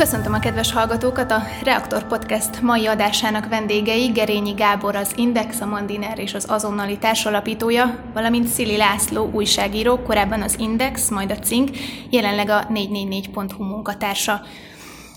[0.00, 1.30] Köszöntöm a kedves hallgatókat!
[1.30, 6.98] A Reaktor Podcast mai adásának vendégei Gerényi Gábor, az Index, a Mandiner és az azonnali
[6.98, 11.70] társalapítója, valamint Szili László, újságíró, korábban az Index, majd a Cink,
[12.10, 14.40] jelenleg a 444.hu munkatársa.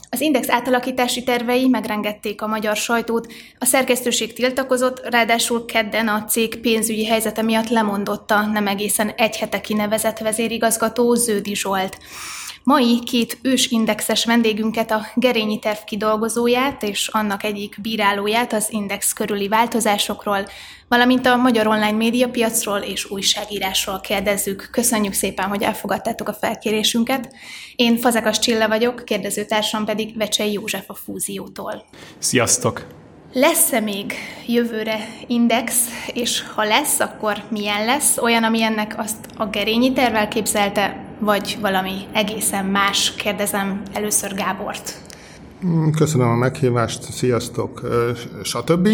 [0.10, 6.60] Az Index átalakítási tervei megrengették a magyar sajtót, a szerkesztőség tiltakozott, ráadásul kedden a cég
[6.60, 11.98] pénzügyi helyzete miatt lemondott a nem egészen egy hete kinevezett vezérigazgató Ződi Zsolt.
[12.64, 19.14] Mai két ős indexes vendégünket, a Gerényi terv kidolgozóját és annak egyik bírálóját az index
[19.14, 20.48] körüli változásokról,
[20.88, 24.68] valamint a magyar online médiapiacról és újságírásról kérdezzük.
[24.72, 27.34] Köszönjük szépen, hogy elfogadtátok a felkérésünket.
[27.76, 31.86] Én Fazekas Csilla vagyok, kérdezőtársam pedig Vecsei József a Fúziótól.
[32.18, 33.03] Sziasztok!
[33.36, 34.14] Lesz-e még
[34.48, 38.18] jövőre index, és ha lesz, akkor milyen lesz?
[38.18, 43.16] Olyan, ami ennek azt a gerényi tervel képzelte, vagy valami egészen más?
[43.16, 45.02] Kérdezem először Gábort.
[45.66, 47.82] Mm, köszönöm a meghívást, sziasztok,
[48.44, 48.90] stb.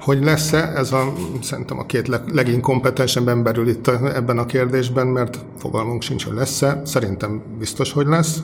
[0.00, 6.02] Hogy lesz-e, ez a, szerintem a két leginkompetensebb emberül itt ebben a kérdésben, mert fogalmunk
[6.02, 6.80] sincs, hogy lesz-e.
[6.84, 8.42] Szerintem biztos, hogy lesz,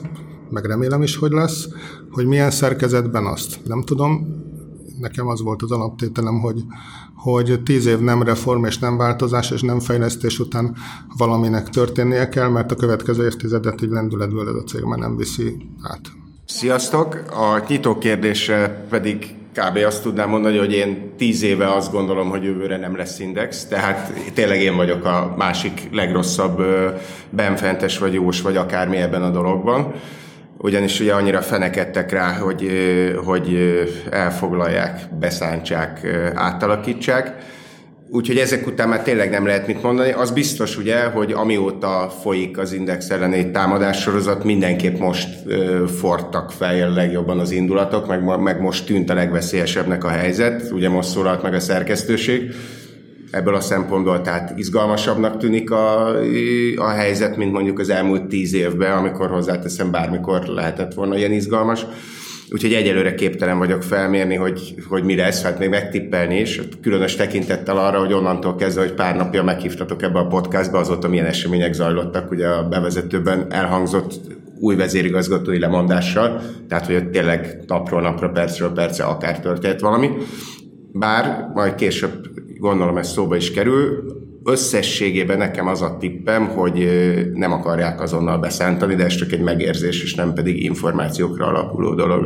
[0.49, 1.67] meg remélem is, hogy lesz.
[2.11, 4.43] Hogy milyen szerkezetben, azt nem tudom.
[4.99, 6.63] Nekem az volt az alaptételem, hogy,
[7.15, 10.75] hogy tíz év nem reform és nem változás és nem fejlesztés után
[11.17, 15.57] valaminek történnie kell, mert a következő évtizedet így lendületből ez a cég már nem viszi
[15.81, 16.01] át.
[16.45, 17.13] Sziasztok!
[17.29, 19.77] A nyitó kérdésre pedig kb.
[19.85, 24.31] azt tudnám mondani, hogy én tíz éve azt gondolom, hogy jövőre nem lesz index, tehát
[24.33, 26.61] tényleg én vagyok a másik legrosszabb
[27.29, 29.93] benfentes vagy jós vagy akármi ebben a dologban
[30.65, 32.69] ugyanis ugye annyira fenekedtek rá, hogy,
[33.25, 33.57] hogy
[34.09, 37.35] elfoglalják, beszántsák, átalakítsák.
[38.09, 40.11] Úgyhogy ezek után már tényleg nem lehet mit mondani.
[40.11, 46.51] Az biztos ugye, hogy amióta folyik az Index ellen egy támadássorozat, mindenképp most ö, fortak
[46.51, 50.71] fel legjobban az indulatok, meg, meg most tűnt a legveszélyesebbnek a helyzet.
[50.71, 52.51] Ugye most szólalt meg a szerkesztőség
[53.31, 56.17] ebből a szempontból, tehát izgalmasabbnak tűnik a,
[56.75, 61.85] a helyzet, mint mondjuk az elmúlt tíz évben, amikor hozzáteszem bármikor lehetett volna ilyen izgalmas.
[62.49, 67.77] Úgyhogy egyelőre képtelen vagyok felmérni, hogy, hogy mi lesz, hát még megtippelni is, különös tekintettel
[67.77, 72.31] arra, hogy onnantól kezdve, hogy pár napja meghívtatok ebbe a podcastba, azóta milyen események zajlottak,
[72.31, 74.13] ugye a bevezetőben elhangzott
[74.59, 80.09] új vezérigazgatói lemondással, tehát hogy tényleg napról napra, percről perce akár történt valami.
[80.91, 82.34] Bár majd később
[82.65, 84.03] gondolom ez szóba is kerül.
[84.43, 86.87] Összességében nekem az a tippem, hogy
[87.33, 92.25] nem akarják azonnal beszántani, de ez csak egy megérzés, és nem pedig információkra alapuló dolog.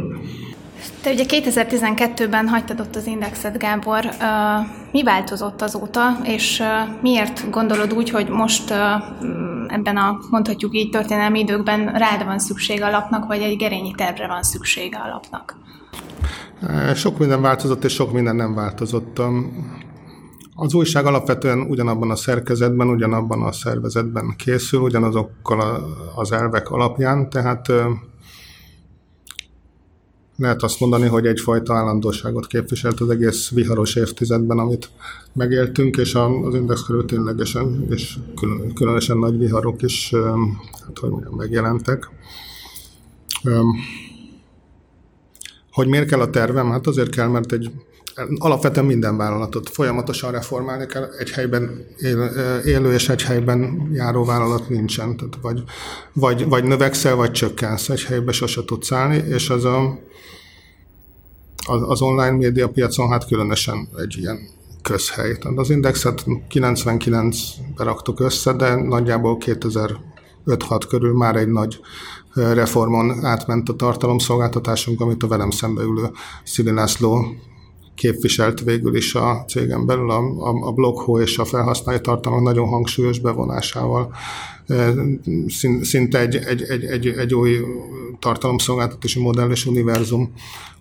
[1.01, 4.05] Te ugye 2012-ben hagytad ott az Indexet, Gábor.
[4.91, 6.63] Mi változott azóta, és
[7.01, 8.71] miért gondolod úgy, hogy most
[9.67, 14.43] ebben a, mondhatjuk így, történelmi időkben rád van szüksége alapnak, vagy egy gerényi tervre van
[14.43, 15.57] szüksége alapnak?
[16.95, 19.21] Sok minden változott, és sok minden nem változott.
[20.61, 25.59] Az újság alapvetően ugyanabban a szerkezetben, ugyanabban a szervezetben készül, ugyanazokkal
[26.15, 27.67] az elvek alapján, tehát
[30.37, 34.89] lehet azt mondani, hogy egyfajta állandóságot képviselt az egész viharos évtizedben, amit
[35.33, 38.17] megéltünk, és az Index körül ténylegesen, és
[38.73, 40.13] különösen nagy viharok is
[40.85, 42.09] hát, hogy mondjam, megjelentek.
[45.71, 46.69] Hogy miért kell a tervem?
[46.69, 47.71] Hát azért kell, mert egy
[48.37, 51.85] alapvetően minden vállalatot folyamatosan reformálni kell, egy helyben
[52.65, 55.17] élő és egy helyben járó vállalat nincsen.
[55.17, 55.63] Tehát vagy,
[56.13, 59.99] vagy, vagy növekszel, vagy csökkensz, egy helyben sose tudsz állni, és az a,
[61.65, 64.39] az online média piacon hát különösen egy ilyen
[64.81, 65.37] közhely.
[65.37, 67.33] Tehát az indexet 99-ben
[67.85, 71.79] raktuk össze, de nagyjából 2005-6 körül már egy nagy
[72.33, 76.11] reformon átment a tartalomszolgáltatásunk, amit a velem szembe ülő
[76.43, 77.25] Szili László
[77.99, 82.67] képviselt végül is a cégen belül a, a, a bloghó és a felhasználói tartalmak nagyon
[82.67, 84.13] hangsúlyos bevonásával.
[85.81, 87.57] Szinte egy, egy, egy, egy, egy új
[88.19, 90.33] tartalomszolgáltatási modell és univerzum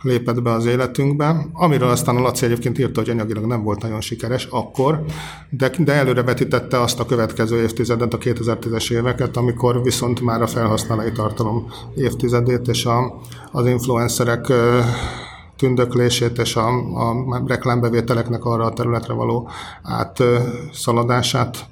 [0.02, 4.00] lépett be az életünkbe, amiről aztán a Laci egyébként írta, hogy anyagilag nem volt nagyon
[4.00, 5.04] sikeres akkor,
[5.50, 10.46] de, de előre vetítette azt a következő évtizedet, a 2010-es éveket, amikor viszont már a
[10.46, 13.20] felhasználói tartalom évtizedét és a,
[13.52, 14.52] az influencerek
[15.58, 19.48] tündöklését és a, a reklámbevételeknek arra a területre való
[19.82, 21.66] átszaladását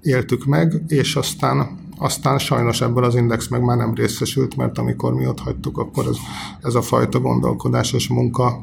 [0.00, 5.14] éltük meg, és aztán, aztán sajnos ebből az index meg már nem részesült, mert amikor
[5.14, 6.16] mi ott hagytuk, akkor ez,
[6.62, 8.62] ez a fajta gondolkodás és munka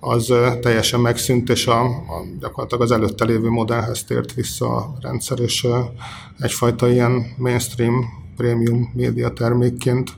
[0.00, 5.38] az teljesen megszűnt, és a, a, gyakorlatilag az előtte lévő modellhez tért vissza a rendszer,
[5.38, 5.66] és
[6.38, 8.04] egyfajta ilyen mainstream
[8.36, 10.10] prémium média termékként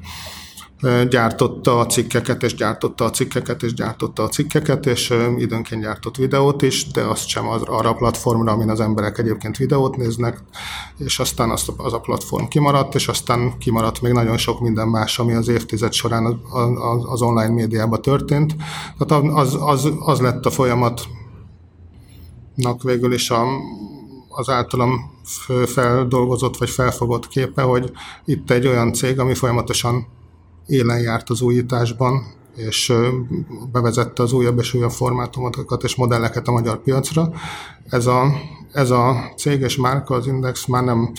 [1.08, 6.62] gyártotta a cikkeket, és gyártotta a cikkeket, és gyártotta a cikkeket, és időnként gyártott videót
[6.62, 10.42] is, de azt sem az, arra a platformra, amin az emberek egyébként videót néznek,
[10.96, 15.18] és aztán az, az a platform kimaradt, és aztán kimaradt még nagyon sok minden más,
[15.18, 18.56] ami az évtized során az, az, az online médiában történt.
[18.98, 21.06] Tehát az, az, az lett a folyamatnak
[22.82, 23.44] végül is a,
[24.28, 25.10] az általam
[25.66, 27.92] feldolgozott vagy felfogott képe, hogy
[28.24, 30.06] itt egy olyan cég, ami folyamatosan
[30.66, 32.24] élen járt az újításban,
[32.56, 32.92] és
[33.72, 37.32] bevezette az újabb és újabb formátumokat és modelleket a magyar piacra.
[37.88, 38.32] Ez a,
[38.72, 41.12] ez a céges márka, az Index már nem,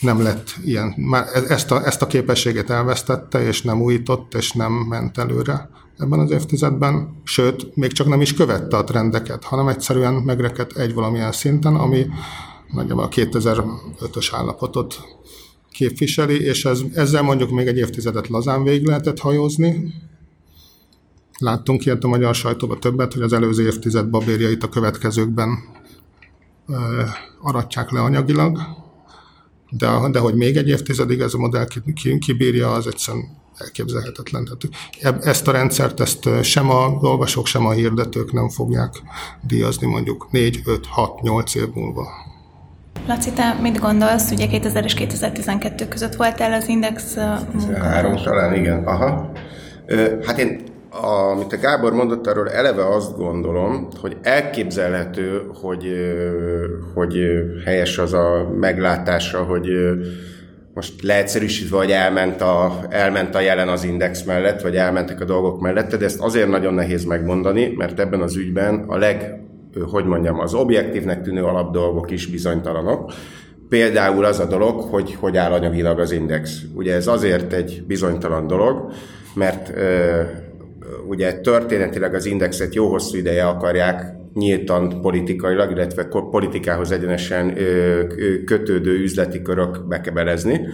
[0.00, 0.94] nem lett ilyen.
[0.96, 5.70] Már e, ezt a, ezt a képességet elvesztette, és nem újított, és nem ment előre
[5.98, 10.94] ebben az évtizedben, sőt, még csak nem is követte a trendeket, hanem egyszerűen megrekedt egy
[10.94, 12.06] valamilyen szinten, ami
[12.72, 15.00] nagyjából a 2005-ös állapotot
[15.76, 19.94] képviseli, és ez, ezzel mondjuk még egy évtizedet lazán végig lehetett hajózni.
[21.38, 25.58] Láttunk ilyet a magyar sajtóban többet, hogy az előző évtized babérjait a következőkben
[26.68, 27.02] ö,
[27.40, 28.58] aratják le anyagilag,
[29.70, 31.66] de, de hogy még egy évtizedig ez a modell
[32.18, 33.24] kibírja, az egyszerűen
[33.56, 34.48] elképzelhetetlen.
[35.00, 39.02] Tehát ezt a rendszert ezt sem a olvasók, sem a hirdetők nem fogják
[39.42, 42.08] díjazni mondjuk 4, 5, 6, 8 év múlva.
[43.06, 44.30] Laci, te mit gondolsz?
[44.30, 47.16] Ugye 2000 és 2012 között voltál az Index
[47.80, 48.84] Három talán, igen.
[48.84, 49.32] Aha.
[50.26, 50.60] Hát én,
[51.32, 55.84] amit a Gábor mondott, arról eleve azt gondolom, hogy elképzelhető, hogy,
[56.94, 57.18] hogy
[57.64, 59.68] helyes az a meglátása, hogy
[60.74, 65.60] most leegyszerűsítve, hogy elment a, elment a jelen az index mellett, vagy elmentek a dolgok
[65.60, 69.45] mellett, de ezt azért nagyon nehéz megmondani, mert ebben az ügyben a leg
[69.84, 73.12] hogy mondjam, az objektívnek tűnő alapdolgok is bizonytalanok.
[73.68, 76.62] Például az a dolog, hogy hogy áll anyagilag az index.
[76.74, 78.92] Ugye ez azért egy bizonytalan dolog,
[79.34, 79.72] mert
[81.08, 87.54] ugye történetileg az indexet jó hosszú ideje akarják nyíltan politikailag, illetve politikához egyenesen
[88.44, 90.68] kötődő üzleti körök bekebelezni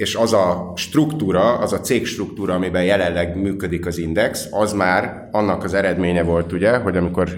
[0.00, 5.28] és az a struktúra, az a cég struktúra, amiben jelenleg működik az index, az már
[5.30, 7.28] annak az eredménye volt, ugye, hogy amikor,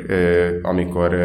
[0.63, 1.17] amikor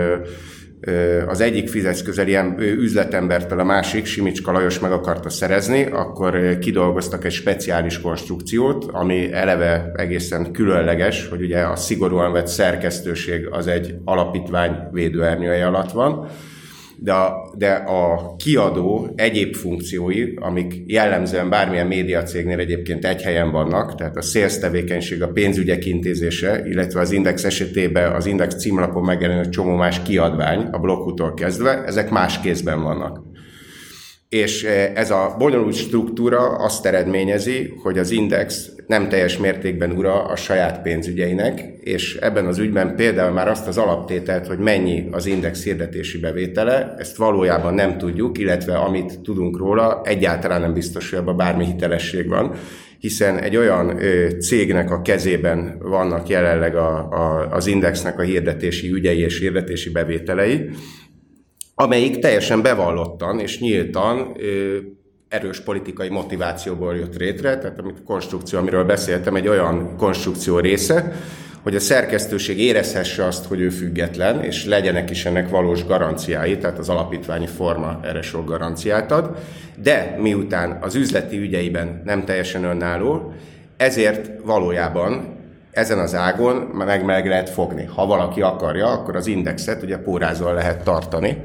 [1.28, 7.32] az egyik fizetsz ilyen üzletembertől a másik, Simicska Lajos meg akarta szerezni, akkor kidolgoztak egy
[7.32, 14.72] speciális konstrukciót, ami eleve egészen különleges, hogy ugye a szigorúan vett szerkesztőség az egy alapítvány
[14.92, 16.28] védőernyője alatt van,
[17.00, 23.96] de a, de a kiadó egyéb funkciói, amik jellemzően bármilyen médiacégnél egyébként egy helyen vannak,
[23.96, 29.50] tehát a sales tevékenység, a pénzügyek intézése, illetve az Index esetében az Index címlapon megjelenő
[29.50, 33.27] csomó más kiadvány, a blokkutól kezdve, ezek más kézben vannak
[34.30, 40.24] és eh, ez a bonyolult struktúra azt eredményezi, hogy az index nem teljes mértékben ura
[40.24, 45.26] a saját pénzügyeinek, és ebben az ügyben például már azt az alaptételt, hogy mennyi az
[45.26, 51.20] index hirdetési bevétele, ezt valójában nem tudjuk, illetve amit tudunk róla, egyáltalán nem biztos, hogy
[51.20, 52.56] abban bármi hitelesség van,
[53.00, 58.92] hiszen egy olyan ö, cégnek a kezében vannak jelenleg a, a, az indexnek a hirdetési
[58.92, 60.70] ügyei és hirdetési bevételei,
[61.80, 64.36] amelyik teljesen bevallottan és nyíltan
[65.28, 71.16] erős politikai motivációból jött létre, tehát a konstrukció, amiről beszéltem, egy olyan konstrukció része,
[71.64, 76.78] hogy a szerkesztőség érezhesse azt, hogy ő független, és legyenek is ennek valós garanciái, tehát
[76.78, 79.38] az alapítványi forma erre sok garanciát ad,
[79.84, 83.34] de miután az üzleti ügyeiben nem teljesen önálló,
[83.78, 85.37] ezért valójában
[85.78, 87.90] ezen az ágon meg meg lehet fogni.
[87.96, 91.42] Ha valaki akarja, akkor az indexet ugye pórázol lehet tartani.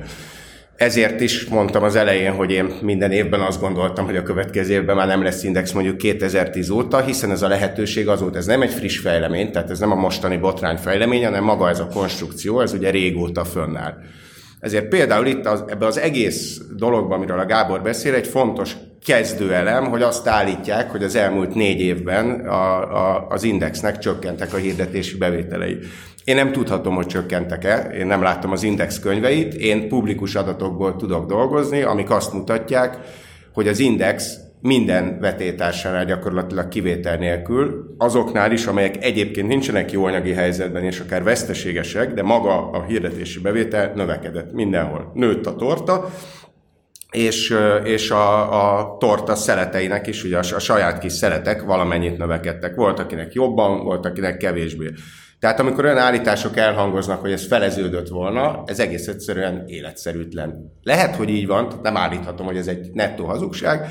[0.77, 4.97] Ezért is mondtam az elején, hogy én minden évben azt gondoltam, hogy a következő évben
[4.97, 8.73] már nem lesz index mondjuk 2010 óta, hiszen ez a lehetőség azóta, ez nem egy
[8.73, 12.73] friss fejlemény, tehát ez nem a mostani botrány fejlemény, hanem maga ez a konstrukció, ez
[12.73, 13.95] ugye régóta fönnáll.
[14.61, 19.85] Ezért például itt az, ebbe az egész dologban, amiről a Gábor beszél, egy fontos kezdőelem,
[19.85, 25.17] hogy azt állítják, hogy az elmúlt négy évben a, a, az indexnek csökkentek a hirdetési
[25.17, 25.79] bevételei.
[26.25, 31.27] Én nem tudhatom, hogy csökkentek-e, én nem láttam az index könyveit, én publikus adatokból tudok
[31.27, 32.99] dolgozni, amik azt mutatják,
[33.53, 40.33] hogy az index minden vetétársánál gyakorlatilag kivétel nélkül, azoknál is, amelyek egyébként nincsenek jó anyagi
[40.33, 45.13] helyzetben és akár veszteségesek, de maga a hirdetési bevétel növekedett mindenhol.
[45.15, 46.11] Nőtt a torta,
[47.13, 52.75] és, és a, a torta szeleteinek is, ugye a, a saját kis szeletek valamennyit növekedtek.
[52.75, 54.91] Volt, akinek jobban, volt, akinek kevésbé.
[55.39, 60.73] Tehát amikor olyan állítások elhangoznak, hogy ez feleződött volna, ez egész egyszerűen életszerűtlen.
[60.83, 63.87] Lehet, hogy így van, nem állíthatom, hogy ez egy nettó hazugság,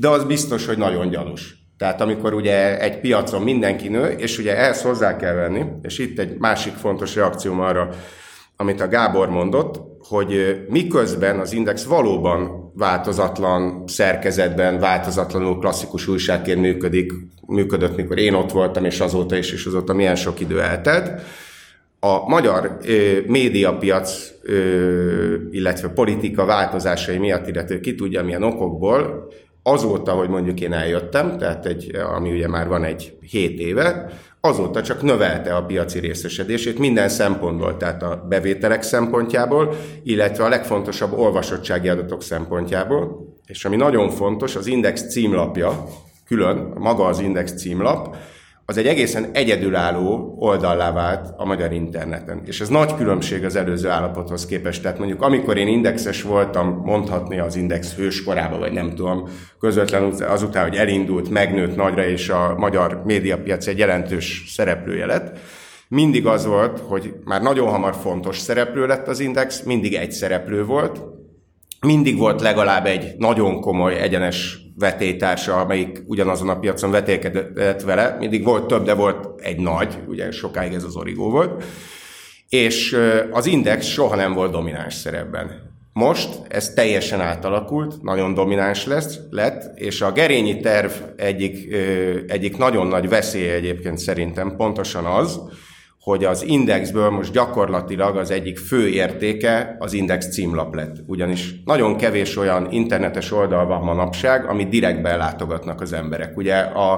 [0.00, 1.56] de az biztos, hogy nagyon gyanús.
[1.78, 6.18] Tehát amikor ugye egy piacon mindenki nő, és ugye ehhez hozzá kell venni, és itt
[6.18, 7.88] egy másik fontos reakcióm arra,
[8.56, 17.12] amit a Gábor mondott, hogy miközben az Index valóban változatlan szerkezetben, változatlanul klasszikus újságként működik,
[17.46, 21.20] működött, mikor én ott voltam, és azóta is, és azóta milyen sok idő eltelt,
[22.00, 29.28] a magyar ö, médiapiac, ö, illetve politika változásai miatt, illetve ki tudja milyen okokból,
[29.62, 34.10] azóta, hogy mondjuk én eljöttem, tehát egy, ami ugye már van egy hét éve,
[34.46, 41.12] azóta csak növelte a piaci részesedését minden szempontból, tehát a bevételek szempontjából, illetve a legfontosabb
[41.18, 43.34] olvasottsági adatok szempontjából.
[43.46, 45.84] És ami nagyon fontos, az Index címlapja,
[46.26, 48.16] külön, maga az Index címlap,
[48.68, 52.42] az egy egészen egyedülálló oldallá vált a magyar interneten.
[52.44, 54.82] És ez nagy különbség az előző állapothoz képest.
[54.82, 59.28] Tehát mondjuk amikor én indexes voltam, mondhatni az index hőskorába, vagy nem tudom,
[59.60, 65.38] közvetlenül azután, hogy elindult, megnőtt nagyra, és a magyar médiapiac egy jelentős szereplője lett,
[65.88, 70.64] mindig az volt, hogy már nagyon hamar fontos szereplő lett az index, mindig egy szereplő
[70.64, 71.02] volt,
[71.80, 78.16] mindig volt legalább egy nagyon komoly egyenes vetétársa, amelyik ugyanazon a piacon vetélkedett vele.
[78.18, 81.64] Mindig volt több, de volt egy nagy, ugye sokáig ez az origó volt.
[82.48, 82.96] És
[83.30, 85.74] az Index soha nem volt domináns szerepben.
[85.92, 91.74] Most ez teljesen átalakult, nagyon domináns lesz, lett, és a gerényi terv egyik,
[92.26, 95.40] egyik nagyon nagy veszélye egyébként szerintem pontosan az,
[96.06, 100.96] hogy az indexből most gyakorlatilag az egyik fő értéke az index címlap lett.
[101.06, 106.36] Ugyanis nagyon kevés olyan internetes oldal van manapság, amit direktben látogatnak az emberek.
[106.36, 106.92] Ugye a,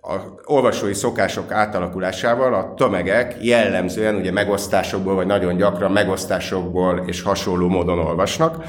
[0.00, 0.14] a
[0.44, 7.98] olvasói szokások átalakulásával a tömegek jellemzően ugye megosztásokból, vagy nagyon gyakran megosztásokból és hasonló módon
[7.98, 8.64] olvasnak,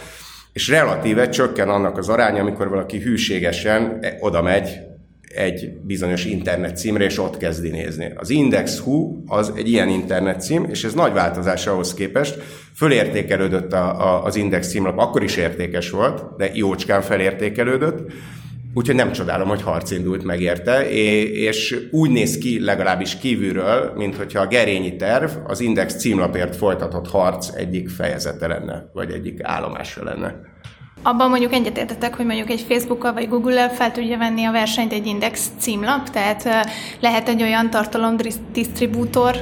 [0.54, 4.91] és relatíve csökken annak az aránya, amikor valaki hűségesen oda megy
[5.36, 8.12] egy bizonyos internet címre, és ott kezdi nézni.
[8.16, 12.42] Az Index.hu az egy ilyen internet cím, és ez nagy változás ahhoz képest.
[12.76, 18.12] Fölértékelődött a, a, az Index címlap, akkor is értékes volt, de jócskán felértékelődött,
[18.74, 20.90] úgyhogy nem csodálom, hogy harc indult meg érte,
[21.32, 27.08] és úgy néz ki legalábbis kívülről, mint hogyha a gerényi terv az Index címlapért folytatott
[27.08, 30.36] harc egyik fejezete lenne, vagy egyik állomása lenne.
[31.04, 35.06] Abban mondjuk egyetértetek, hogy mondjuk egy Facebookkal vagy Google-el fel tudja venni a versenyt egy
[35.06, 36.68] index címlap, tehát
[37.00, 39.36] lehet egy olyan tartalomdisztribútor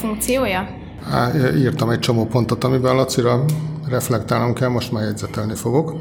[0.00, 0.68] funkciója?
[1.10, 3.44] Há, írtam egy csomó pontot, amiben Lacira
[3.88, 5.94] reflektálnom kell, most már jegyzetelni fogok.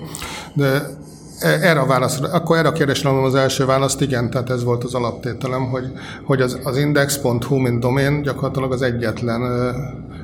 [0.53, 0.81] De
[1.41, 4.93] erre a válasz, akkor erre a kérdésre az első választ, igen, tehát ez volt az
[4.93, 5.91] alaptételem, hogy,
[6.23, 9.41] hogy az, az index.hu, mint domén gyakorlatilag az egyetlen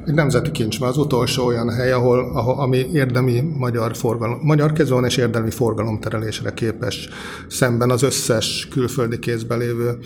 [0.06, 4.74] egy nemzeti kincs, mert az utolsó olyan hely, ahol, ahol ami érdemi magyar, forgalom, magyar
[4.74, 7.10] kezon és érdemi forgalomterelésre képes
[7.48, 9.98] szemben az összes külföldi kézben lévő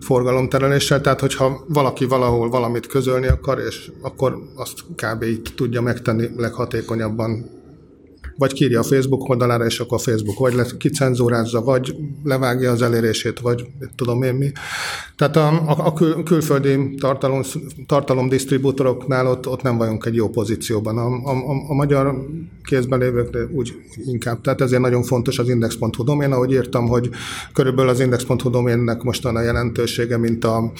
[0.00, 5.22] forgalomtereléssel, tehát hogyha valaki valahol valamit közölni akar, és akkor azt kb.
[5.22, 7.57] így tudja megtenni leghatékonyabban
[8.38, 12.82] vagy kírja a Facebook oldalára, és akkor a Facebook vagy le, kicenzúrázza, vagy levágja az
[12.82, 13.66] elérését, vagy
[13.96, 14.52] tudom én mi.
[15.16, 17.42] Tehát a, a, a kül, külföldi tartalom,
[17.86, 20.98] tartalomdisztribútoroknál ott, ott nem vagyunk egy jó pozícióban.
[20.98, 22.26] A, a, a magyar
[22.62, 23.74] kézben lévők úgy
[24.06, 24.40] inkább.
[24.40, 27.10] Tehát ezért nagyon fontos az index.hu domén, ahogy írtam, hogy
[27.52, 30.72] körülbelül az index.hu doménnek mostan a jelentősége, mint a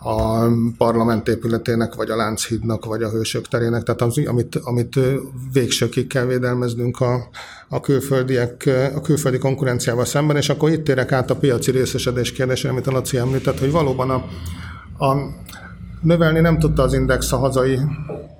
[0.00, 4.98] a parlament épületének, vagy a Lánchídnak, vagy a Hősök terének, tehát az, amit, amit
[5.52, 7.28] végsőkig kell védelmeznünk a,
[7.68, 12.72] a külföldiek, a külföldi konkurenciával szemben, és akkor itt térek át a piaci részesedés kérdésére,
[12.72, 14.24] amit a Laci említett, hogy valóban a,
[15.04, 15.16] a
[16.02, 17.78] növelni nem tudta az Index a hazai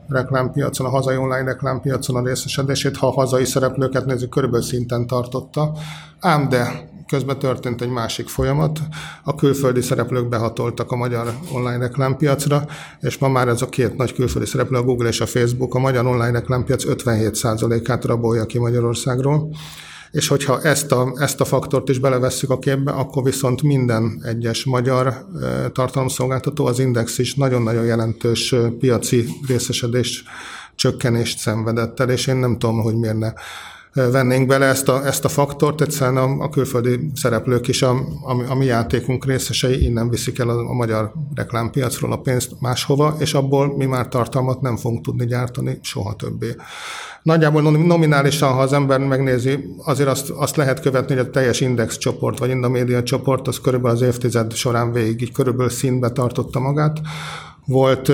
[0.09, 5.73] reklámpiacon, a hazai online reklámpiacon a részesedését, ha a hazai szereplőket nézzük, körülbelül szinten tartotta.
[6.21, 8.81] Ám de közben történt egy másik folyamat.
[9.25, 12.67] A külföldi szereplők behatoltak a magyar online reklámpiacra,
[13.01, 15.79] és ma már ez a két nagy külföldi szereplő, a Google és a Facebook, a
[15.79, 19.49] magyar online reklámpiac 57%-át rabolja ki Magyarországról.
[20.11, 24.65] És hogyha ezt a, ezt a faktort is belevesszük a képbe, akkor viszont minden egyes
[24.65, 30.25] magyar e, tartalomszolgáltató, az Index is nagyon-nagyon jelentős piaci részesedés
[30.75, 33.33] csökkenést szenvedett el, és én nem tudom, hogy miért ne
[34.11, 37.91] vennénk bele ezt a, ezt a faktort, egyszerűen a, a külföldi szereplők is, a,
[38.23, 43.17] a, a mi játékunk részesei innen viszik el a, a magyar reklámpiacról a pénzt máshova,
[43.19, 46.55] és abból mi már tartalmat nem fogunk tudni gyártani soha többé.
[47.23, 51.97] Nagyjából nominálisan, ha az ember megnézi, azért azt, azt lehet követni, hogy a teljes index
[51.97, 57.01] csoport, vagy Indamédia csoport, az körülbelül az évtized során végig így körülbelül színbe tartotta magát
[57.65, 58.13] Volt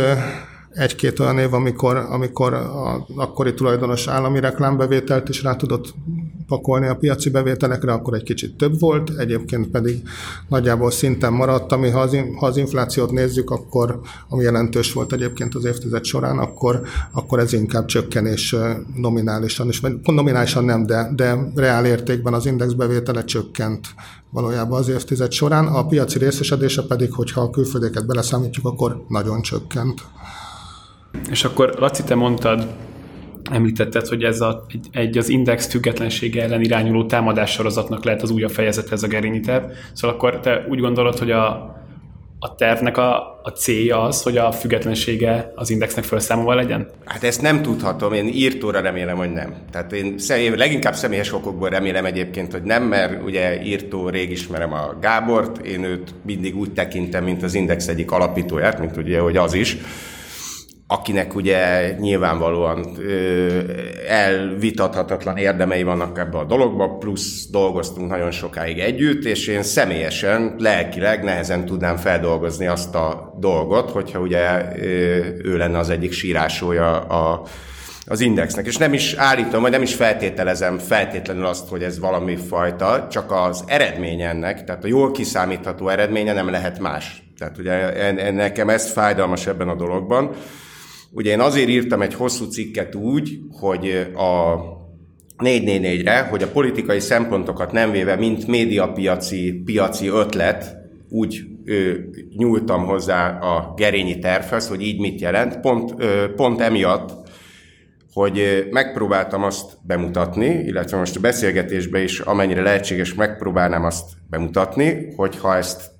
[0.74, 5.94] egy-két olyan év, amikor, amikor a akkori tulajdonos állami reklámbevételt is rá tudott
[6.46, 10.02] pakolni a piaci bevételekre, akkor egy kicsit több volt, egyébként pedig
[10.48, 15.54] nagyjából szinten maradt, ami ha az, ha az inflációt nézzük, akkor, ami jelentős volt egyébként
[15.54, 16.80] az évtized során, akkor,
[17.12, 18.56] akkor ez inkább csökkenés
[18.96, 23.86] nominálisan is, vagy nominálisan nem, de, de reál értékben az index bevétele csökkent
[24.30, 30.02] valójában az évtized során, a piaci részesedése pedig, hogyha a külföldéket beleszámítjuk, akkor nagyon csökkent.
[31.30, 32.66] És akkor Laci, te mondtad,
[33.50, 38.50] említetted, hogy ez a, egy, egy az index függetlensége ellen irányuló támadássorozatnak lehet az újabb
[38.50, 39.64] fejezet ez a Gerényi terv.
[39.92, 41.46] Szóval akkor te úgy gondolod, hogy a,
[42.38, 46.88] a tervnek a, a célja az, hogy a függetlensége az indexnek felszámolva legyen?
[47.04, 49.54] Hát ezt nem tudhatom, én írtóra remélem, hogy nem.
[49.70, 54.72] Tehát én, én leginkább személyes okokból remélem egyébként, hogy nem, mert ugye írtó rég ismerem
[54.72, 59.36] a Gábort, én őt mindig úgy tekintem, mint az index egyik alapítóját, mint ugye, hogy
[59.36, 59.76] az is
[60.86, 63.60] akinek ugye nyilvánvalóan ö,
[64.08, 71.22] elvitathatatlan érdemei vannak ebbe a dologba, plusz dolgoztunk nagyon sokáig együtt, és én személyesen, lelkileg
[71.22, 74.86] nehezen tudnám feldolgozni azt a dolgot, hogyha ugye ö,
[75.42, 77.42] ő lenne az egyik sírásója a,
[78.06, 78.66] az indexnek.
[78.66, 83.32] És nem is állítom, vagy nem is feltételezem feltétlenül azt, hogy ez valami fajta, csak
[83.32, 87.22] az eredmény ennek, tehát a jól kiszámítható eredménye nem lehet más.
[87.38, 90.30] Tehát ugye nekem ez fájdalmas ebben a dologban,
[91.14, 94.56] Ugye én azért írtam egy hosszú cikket úgy, hogy a
[95.38, 100.76] 444-re, hogy a politikai szempontokat nem véve, mint médiapiaci piaci ötlet,
[101.08, 101.92] úgy ö,
[102.36, 105.60] nyúltam hozzá a gerényi tervhez, hogy így mit jelent.
[105.60, 107.28] Pont, ö, pont emiatt,
[108.12, 115.38] hogy megpróbáltam azt bemutatni, illetve most a beszélgetésben is, amennyire lehetséges, megpróbálnám azt bemutatni, hogy
[115.38, 115.93] ha ezt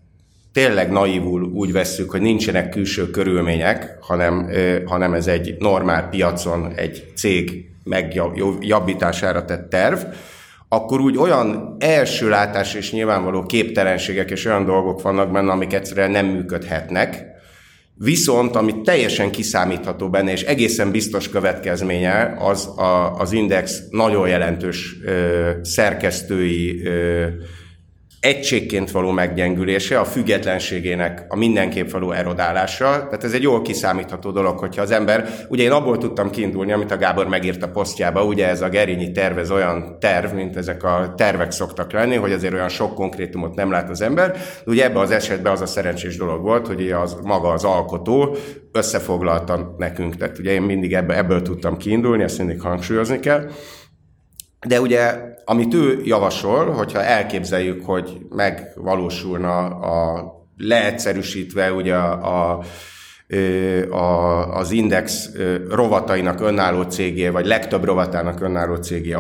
[0.55, 4.51] tényleg naívul úgy vesszük, hogy nincsenek külső körülmények, hanem,
[4.85, 9.99] hanem ez egy normál piacon egy cég megjabbítására tett terv,
[10.69, 16.11] akkor úgy olyan első látás és nyilvánvaló képtelenségek és olyan dolgok vannak benne, amik egyszerűen
[16.11, 17.33] nem működhetnek,
[17.97, 24.97] Viszont, ami teljesen kiszámítható benne, és egészen biztos következménye, az a, az index nagyon jelentős
[25.05, 27.27] ö, szerkesztői ö,
[28.25, 32.85] egységként való meggyengülése, a függetlenségének a mindenképp való erodálása.
[32.85, 36.91] Tehát ez egy jól kiszámítható dolog, hogyha az ember, ugye én abból tudtam kiindulni, amit
[36.91, 40.85] a Gábor megírt a posztjába, ugye ez a Gerényi terv, ez olyan terv, mint ezek
[40.85, 44.31] a tervek szoktak lenni, hogy azért olyan sok konkrétumot nem lát az ember.
[44.33, 48.37] De ugye ebben az esetben az a szerencsés dolog volt, hogy az, maga az alkotó
[48.73, 50.17] összefoglalta nekünk.
[50.17, 53.51] Tehát ugye én mindig ebből, ebből tudtam kiindulni, ezt mindig hangsúlyozni kell.
[54.65, 62.63] De ugye, amit ő javasol, hogyha elképzeljük, hogy megvalósulna a leegyszerűsítve ugye a, a
[63.91, 65.31] a, az Index
[65.71, 69.13] rovatainak önálló cégé, vagy legtöbb rovatának önálló cégé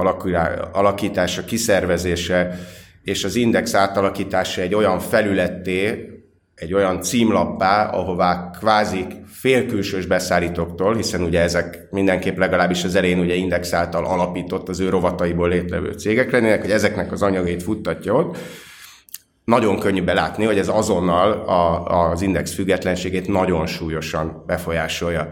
[0.72, 2.58] alakítása, kiszervezése,
[3.02, 6.08] és az Index átalakítása egy olyan felületté,
[6.64, 13.34] egy olyan címlappá, ahová kvázi félkülsős beszállítóktól, hiszen ugye ezek mindenképp legalábbis az elején ugye
[13.34, 18.36] Index által alapított az ő rovataiból létlevő cégek lennének, hogy ezeknek az anyagait futtatja ott,
[19.44, 25.28] nagyon könnyű belátni, hogy ez azonnal a, az index függetlenségét nagyon súlyosan befolyásolja.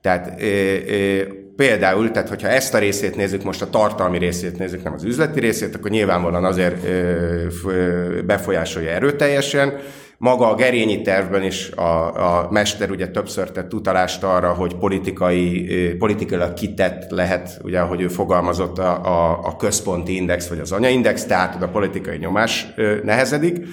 [0.00, 0.44] Tehát ö,
[0.86, 1.22] ö,
[1.56, 5.40] például, tehát hogyha ezt a részét nézzük, most a tartalmi részét nézzük, nem az üzleti
[5.40, 9.78] részét, akkor nyilvánvalóan azért ö, ö, befolyásolja erőteljesen,
[10.18, 15.68] maga a Gerényi tervben is a, a mester ugye többször tett utalást arra, hogy politikai,
[15.98, 21.24] politikailag kitett lehet, ugye ahogy ő fogalmazott a, a, a központi index, vagy az anyaindex,
[21.24, 22.66] tehát a politikai nyomás
[23.02, 23.66] nehezedik.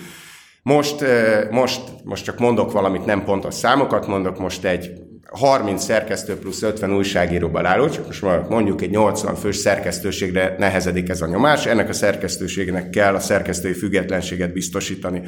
[0.62, 1.06] Most,
[1.52, 4.92] most, most csak mondok valamit, nem pontos számokat mondok, most egy
[5.32, 11.22] 30 szerkesztő plusz 50 újságíróval álló, csak most mondjuk egy 80 fős szerkesztőségre nehezedik ez
[11.22, 15.22] a nyomás, ennek a szerkesztőségnek kell a szerkesztői függetlenséget biztosítani.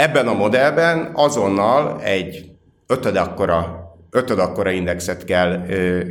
[0.00, 2.50] Ebben a modellben azonnal egy
[2.86, 5.66] ötöd akkora, ötöd akkora indexet kell,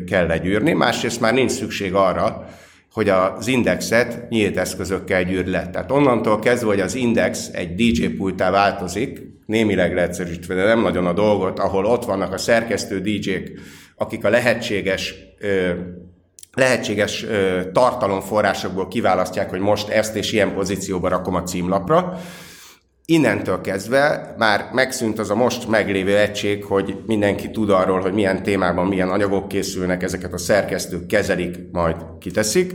[0.08, 2.45] kell legyűrni, másrészt már nincs szükség arra,
[2.93, 5.69] hogy az indexet nyílt eszközökkel gyűr le.
[5.69, 11.06] Tehát onnantól kezdve, hogy az index egy DJ pultá változik, némileg leegyszerűsítve, de nem nagyon
[11.06, 13.60] a dolgot, ahol ott vannak a szerkesztő DJ-k,
[13.95, 15.15] akik a lehetséges
[16.54, 17.25] lehetséges
[17.73, 22.19] tartalomforrásokból kiválasztják, hogy most ezt és ilyen pozícióba rakom a címlapra,
[23.10, 28.43] innentől kezdve már megszűnt az a most meglévő egység, hogy mindenki tud arról, hogy milyen
[28.43, 32.74] témában milyen anyagok készülnek, ezeket a szerkesztők kezelik, majd kiteszik.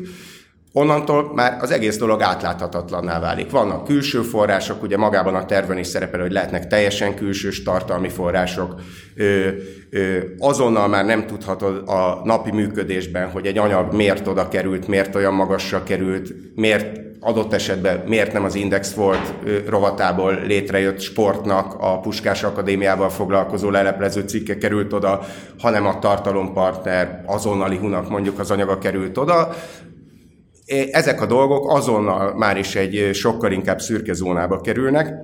[0.76, 3.50] Onnantól már az egész dolog átláthatatlanná válik.
[3.50, 8.74] Vannak külső források, ugye magában a terven is szerepel, hogy lehetnek teljesen külsős tartalmi források.
[9.16, 9.48] Ö,
[9.90, 15.14] ö, azonnal már nem tudhatod a napi működésben, hogy egy anyag miért oda került, miért
[15.14, 19.34] olyan magasra került, miért adott esetben miért nem az Index volt
[19.68, 25.20] rovatából létrejött sportnak a Puskás Akadémiával foglalkozó leleplező cikke került oda,
[25.58, 29.54] hanem a tartalompartner azonnali hunak mondjuk az anyaga került oda.
[30.90, 35.14] Ezek a dolgok azonnal már is egy sokkal inkább szürke zónába kerülnek,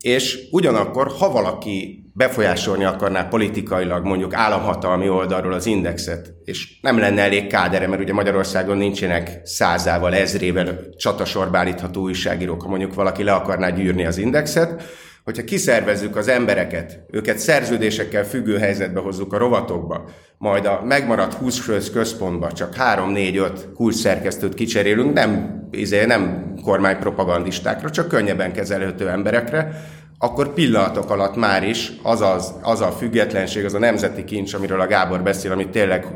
[0.00, 7.22] és ugyanakkor, ha valaki befolyásolni akarná politikailag mondjuk államhatalmi oldalról az indexet, és nem lenne
[7.22, 13.32] elég kádere, mert ugye Magyarországon nincsenek százával, ezrével csatasorba állítható újságírók, ha mondjuk valaki le
[13.32, 14.82] akarná gyűrni az indexet,
[15.24, 20.04] hogyha kiszervezzük az embereket, őket szerződésekkel függő helyzetbe hozzuk a rovatokba,
[20.38, 27.90] majd a megmaradt 20 főz központba csak 3-4-5 kulcs szerkesztőt kicserélünk, nem, izé, nem kormánypropagandistákra,
[27.90, 29.84] csak könnyebben kezelhető emberekre,
[30.18, 34.80] akkor pillanatok alatt már is az, az, az a függetlenség, az a nemzeti kincs, amiről
[34.80, 36.06] a Gábor beszél, ami tényleg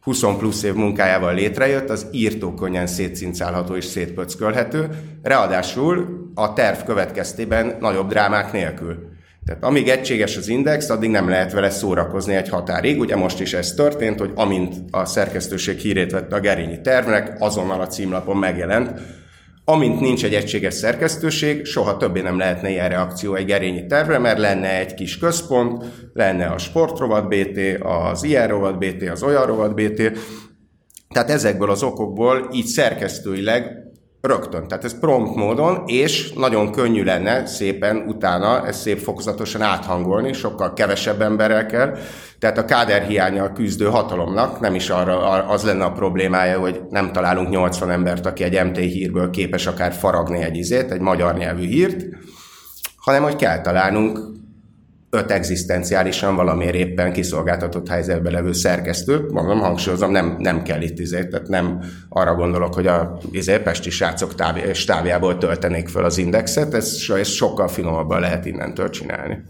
[0.00, 4.88] 20 plusz év munkájával létrejött, az írtó könnyen szétszincálható és szétpöckölhető,
[5.22, 9.08] ráadásul a terv következtében nagyobb drámák nélkül.
[9.44, 13.00] Tehát amíg egységes az index, addig nem lehet vele szórakozni egy határig.
[13.00, 17.80] Ugye most is ez történt, hogy amint a szerkesztőség hírét vette a gerényi tervnek, azonnal
[17.80, 19.00] a címlapon megjelent,
[19.64, 24.38] Amint nincs egy egységes szerkesztőség, soha többé nem lehetne ilyen reakció egy gerényi tervre, mert
[24.38, 29.74] lenne egy kis központ, lenne a sportrovat BT, az ilyen rovat BT, az olyan rovat
[29.74, 30.18] BT,
[31.08, 33.89] tehát ezekből az okokból így szerkesztőileg
[34.20, 34.68] rögtön.
[34.68, 40.72] Tehát ez prompt módon, és nagyon könnyű lenne szépen utána ezt szép fokozatosan áthangolni, sokkal
[40.72, 41.96] kevesebb emberrel kell.
[42.38, 47.48] Tehát a káderhiányjal küzdő hatalomnak nem is arra az lenne a problémája, hogy nem találunk
[47.48, 52.04] 80 embert, aki egy MT hírből képes akár faragni egy izét, egy magyar nyelvű hírt,
[52.96, 54.18] hanem hogy kell találnunk
[55.10, 61.24] öt egzisztenciálisan valamiért éppen kiszolgáltatott helyzetben levő szerkesztő, mondom, hangsúlyozom, nem, nem kell itt izé,
[61.24, 64.34] tehát nem arra gondolok, hogy a izé, pesti srácok
[64.72, 69.42] stábjából töltenék fel az indexet, ez, ez sokkal finomabban lehet innentől csinálni.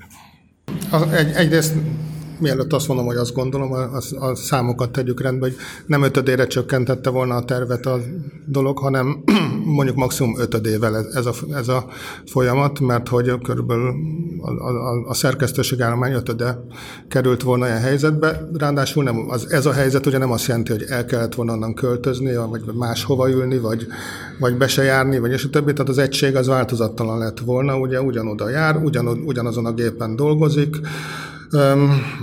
[1.13, 1.75] Egy, egyrészt
[2.41, 7.11] mielőtt azt mondom, hogy azt gondolom, a, a számokat tegyük rendbe, hogy nem ötödére csökkentette
[7.11, 7.99] volna a tervet a
[8.47, 9.23] dolog, hanem
[9.77, 11.87] mondjuk maximum ötödével ez a, ez a
[12.27, 13.95] folyamat, mert hogy körülbelül
[14.41, 16.59] a, a, a szerkesztőség állomány ötöde
[17.09, 18.49] került volna ilyen helyzetbe.
[18.59, 21.75] Ráadásul nem, az, ez a helyzet ugye nem azt jelenti, hogy el kellett volna onnan
[21.75, 23.87] költözni, vagy máshova ülni, vagy,
[24.39, 25.73] vagy be se járni, vagy és a többi.
[25.73, 30.77] Tehát az egység az változattalan lett volna, ugye ugyanoda jár, ugyan, ugyanazon a gépen dolgozik,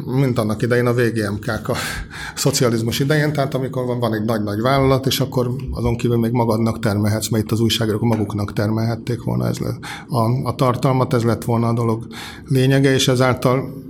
[0.06, 1.76] mint annak idején a VGMK-k a
[2.36, 7.30] szocializmus idején, tehát amikor van, egy nagy-nagy vállalat, és akkor azon kívül még magadnak termelhetsz,
[7.30, 11.68] mert itt az újságírók maguknak termelhették volna ez lett a, a tartalmat, ez lett volna
[11.68, 12.08] a dolog
[12.46, 13.86] lényege, és ezáltal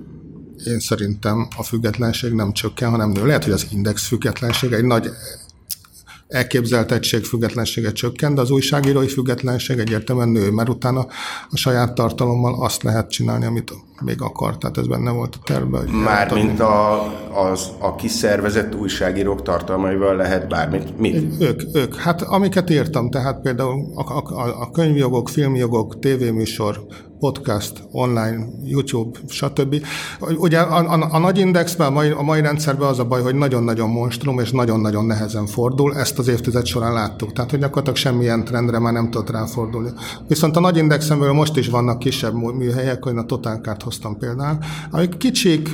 [0.66, 3.26] én szerintem a függetlenség nem csökken, hanem nő.
[3.26, 5.10] Lehet, hogy az index függetlenség egy nagy
[6.28, 11.08] elképzelt egység függetlensége csökken, de az újságírói függetlenség egyértelműen nő, mert utána
[11.50, 14.58] a saját tartalommal azt lehet csinálni, amit még akar.
[14.58, 15.86] Tehát ez benne volt a tervben.
[15.88, 17.04] Mármint a,
[17.52, 20.98] az, a kiszervezett újságírók tartalmaival lehet bármit.
[21.00, 21.42] Mit?
[21.42, 21.96] Ők, ők.
[21.96, 26.86] Hát amiket írtam, tehát például a, a, a könyvjogok, filmjogok, tévéműsor,
[27.20, 29.86] podcast, online, YouTube, stb.
[30.38, 33.36] Ugye a, a, a nagy indexben, a mai, a mai rendszerben az a baj, hogy
[33.36, 35.96] nagyon-nagyon monstrum, és nagyon-nagyon nehezen fordul.
[35.96, 37.34] Ezt az évtized során láttuk.
[37.34, 39.90] Tehát, hogy gyakorlatilag semmilyen trendre már nem tudott ráfordulni.
[40.28, 44.58] Viszont a nagy indexemből most is vannak kisebb műhelyek, hogy a Totálkárt hoztam például,
[44.92, 45.70] amik kicsik,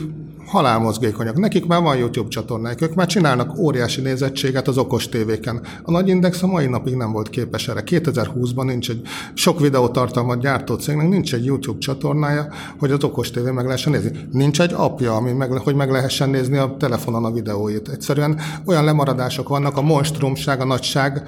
[0.54, 1.38] halálmozgékonyak.
[1.38, 5.62] Nekik már van YouTube csatornájuk, ők már csinálnak óriási nézettséget az okos tévéken.
[5.84, 7.84] A nagy index a mai napig nem volt képes erre.
[7.86, 9.02] 2020-ban nincs egy
[9.34, 12.48] sok videótartalmat gyártó cégnek, nincs egy YouTube csatornája,
[12.80, 14.12] hogy az okos tévé meg lehessen nézni.
[14.32, 17.89] Nincs egy apja, ami meg, hogy meg lehessen nézni a telefonon a videóit.
[17.89, 21.24] Egyszerűen olyan lemaradások vannak, a monstrumság, a nagyság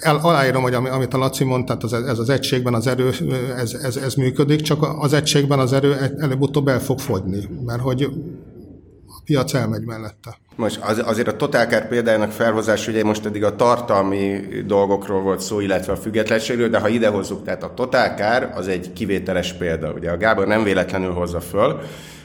[0.00, 3.10] el, aláírom, hogy amit a Laci mondta, tehát ez az egységben az erő,
[3.56, 8.02] ez, ez, ez működik, csak az egységben az erő előbb-utóbb el fog fogyni, mert hogy
[9.06, 10.38] a piac elmegy mellette.
[10.56, 15.60] Most az, azért a Totálkár példájának felhozás, ugye most eddig a tartalmi dolgokról volt szó,
[15.60, 19.92] illetve a függetlenségről, de ha idehozzuk, tehát a Totálkár az egy kivételes példa.
[19.92, 21.80] Ugye a Gábor nem véletlenül hozza föl,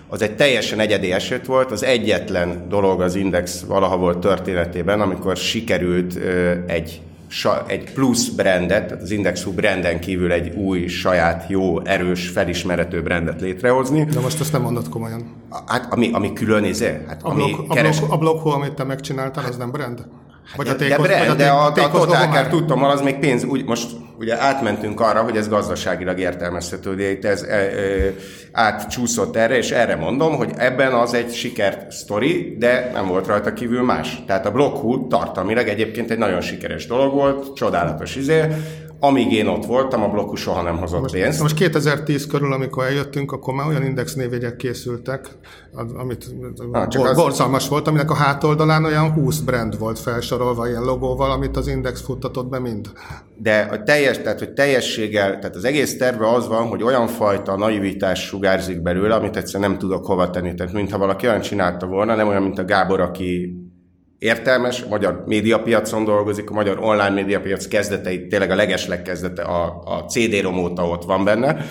[0.07, 5.38] az egy teljesen egyedi eset volt, az egyetlen dolog az Index valaha volt történetében, amikor
[5.38, 6.15] sikerült
[6.67, 7.01] egy
[7.67, 13.41] egy plusz brandet, tehát az Indexu branden kívül egy új, saját, jó, erős, felismerető brandet
[13.41, 14.04] létrehozni.
[14.04, 15.26] De most ezt nem mondod komolyan.
[15.65, 17.02] Hát ami, ami külön izé?
[17.08, 17.98] Hát, a, ami blog, keres...
[17.98, 20.06] a, blog, a bloghol, amit te megcsináltál, az nem brand?
[20.56, 23.65] Vagy a tékos, de, vagy a, de a, a Total tudtam, az még pénz, úgy,
[23.65, 23.89] most
[24.23, 27.69] ugye átmentünk arra, hogy ez gazdaságilag értelmezhető, de itt ez e, e,
[28.51, 33.53] átcsúszott erre, és erre mondom, hogy ebben az egy sikert sztori, de nem volt rajta
[33.53, 34.23] kívül más.
[34.27, 38.41] Tehát a Blockhood tartalmilag egyébként egy nagyon sikeres dolog volt, csodálatos izé,
[39.04, 41.42] amíg én ott voltam, a blokkus soha nem hozott most, pénzt.
[41.42, 45.28] Most 2010 körül, amikor eljöttünk, akkor már olyan index névjegyek készültek,
[45.98, 46.26] amit
[46.72, 47.16] Na, csak az...
[47.16, 52.02] borzalmas volt, aminek a hátoldalán olyan 20 brand volt felsorolva ilyen logóval, amit az index
[52.02, 52.92] futtatott be mind.
[53.38, 57.58] De a teljes, tehát, hogy teljességgel, tehát az egész terve az van, hogy olyan fajta
[57.58, 60.54] naivitás sugárzik belőle, amit egyszerűen nem tudok hova tenni.
[60.54, 63.58] Tehát mintha valaki olyan csinálta volna, nem olyan, mint a Gábor, aki
[64.23, 69.81] értelmes, a magyar médiapiacon dolgozik, a magyar online médiapiac kezdetei, tényleg a legesleg kezdete a,
[69.86, 71.65] a CD-rom óta ott van benne.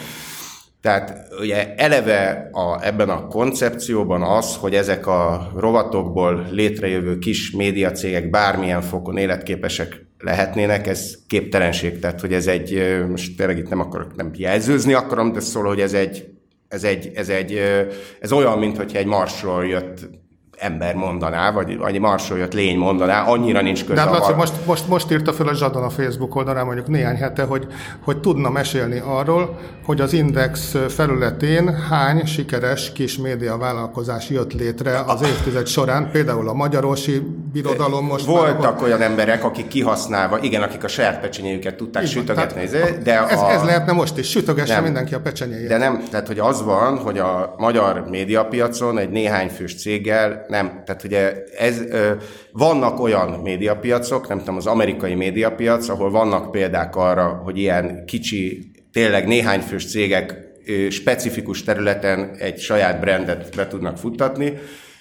[0.80, 8.30] Tehát ugye eleve a, ebben a koncepcióban az, hogy ezek a rovatokból létrejövő kis médiacégek
[8.30, 11.98] bármilyen fokon életképesek lehetnének, ez képtelenség.
[11.98, 15.80] Tehát, hogy ez egy, most tényleg itt nem akarok nem jelzőzni akarom, de szól, hogy
[15.80, 16.28] ez egy,
[16.68, 17.60] ez egy, ez egy,
[18.20, 20.08] ez olyan, mintha egy marsról jött
[20.62, 23.94] ember mondaná, vagy, vagy marsoljött lény mondaná, annyira nincs köze.
[23.94, 27.16] De hát Laci, most, most, most írta fel a Zsadon a Facebook oldalán mondjuk néhány
[27.16, 27.66] hete, hogy,
[28.04, 35.00] hogy tudna mesélni arról, hogy az Index felületén hány sikeres kis média vállalkozás jött létre
[35.06, 37.22] az évtized során, például a Magyarosi
[37.52, 42.14] Birodalom most Voltak már, olyan emberek, akik kihasználva, igen, akik a saját pecsenyéjüket tudták igen,
[42.14, 45.68] sütögetni, tehát, de ez, a, ez lehetne most is, sütögesse nem, mindenki a pecsenyéjét.
[45.68, 50.82] De nem, tehát hogy az van, hogy a magyar médiapiacon egy néhány fős céggel nem.
[50.86, 51.84] Tehát ugye ez,
[52.52, 58.70] vannak olyan médiapiacok, nem tudom, az amerikai médiapiac, ahol vannak példák arra, hogy ilyen kicsi,
[58.92, 60.34] tényleg néhány fős cégek
[60.90, 64.58] specifikus területen egy saját brandet be tudnak futtatni.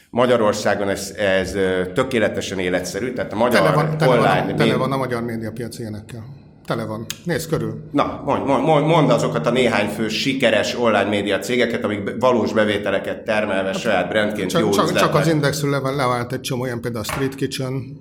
[0.10, 1.56] Magyarországon ez, ez
[1.94, 4.44] tökéletesen életszerű, tehát a magyar tele van, tele online...
[4.46, 6.41] Van, tele van a magyar médiapiac ilyenekkel.
[6.72, 7.06] Tele van.
[7.24, 7.84] Nézd körül.
[7.92, 13.24] Na, mondd, mond, mond azokat a néhány fő sikeres online média cégeket, amik valós bevételeket
[13.24, 16.82] termelve hát, saját brandként csak, jó csak, csak az indexről le, levált egy csomó, olyan
[16.82, 17.98] például a Street Kitchen,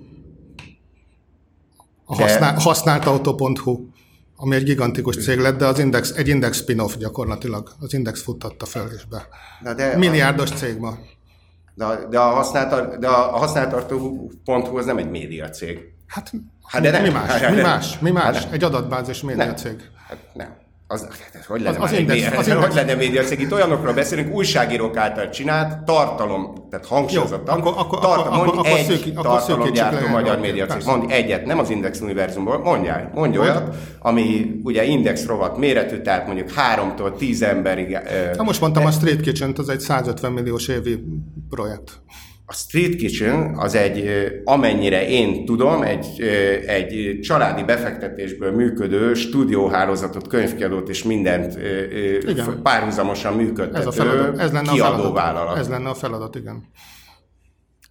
[2.05, 3.87] a használ, használtautó.hu,
[4.35, 7.71] ami egy gigantikus cég lett, de az index, egy index spin-off gyakorlatilag.
[7.79, 9.27] Az index futtatta fel és be.
[9.63, 10.97] De de Milliárdos cég ma.
[11.75, 11.95] De, a,
[12.99, 15.90] de a használtartó.hu az nem egy média cég.
[16.11, 16.31] Hát
[16.71, 17.01] Hát de nem.
[17.01, 17.31] Mi más?
[17.31, 17.99] Hát, mi más?
[17.99, 18.37] Mi más?
[18.37, 19.75] Hát, Egy adatbázis médiacég.
[20.07, 20.59] Hát nem.
[20.87, 22.65] Az, hát hogy lenne, az, az index, média, az index.
[22.65, 23.39] hogy lenne médiacég?
[23.39, 28.85] Itt olyanokról beszélünk, újságírók által csinált, tartalom, tehát hangsúlyozottan, akkor, akkor, tartalom, akkor, akkor, egy
[28.85, 30.81] szűk, tartalomgyártó magyar médiacég.
[30.85, 36.25] Mondj egyet, nem az Index univerzumból, mondjál, mondj olyat, ami ugye Index rovat méretű, tehát
[36.25, 37.93] mondjuk háromtól tíz emberig.
[37.93, 41.03] Hát most mondtam, a Street Kitchen, az egy 150 milliós évi
[41.49, 42.01] projekt.
[42.51, 44.09] A Street Kitchen az egy,
[44.43, 46.21] amennyire én tudom, egy,
[46.67, 51.57] egy családi befektetésből működő stúdióhálózatot, könyvkiadót és mindent
[52.27, 52.59] igen.
[52.63, 54.39] párhuzamosan működtető ez a feladat.
[54.39, 55.13] Ez lenne kiadó a feladat.
[55.13, 55.57] vállalat.
[55.57, 56.63] Ez lenne a feladat, igen.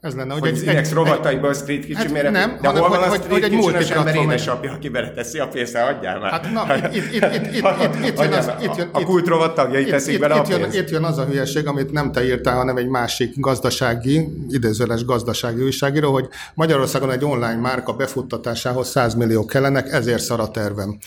[0.01, 2.89] Ez lenne, hogy, hogy egy, egy, rovataiból a street kitchen hát méret, nem, de hol
[2.89, 6.31] van hogy, a street hogy, hogy egy ember édesapja, aki beleteszi a pénzt, adjál már.
[6.31, 9.55] Hát na, itt, itt, itt, itt, itt, itt jön az, itt jön, a kult rovat
[9.55, 10.77] tagjai teszik bele a pénzt.
[10.77, 15.63] Itt jön az a hülyeség, amit nem te írtál, hanem egy másik gazdasági, idézőles gazdasági
[15.63, 20.99] újságíró, hogy Magyarországon egy online márka befuttatásához 100 millió kellenek, ezért szar a tervem.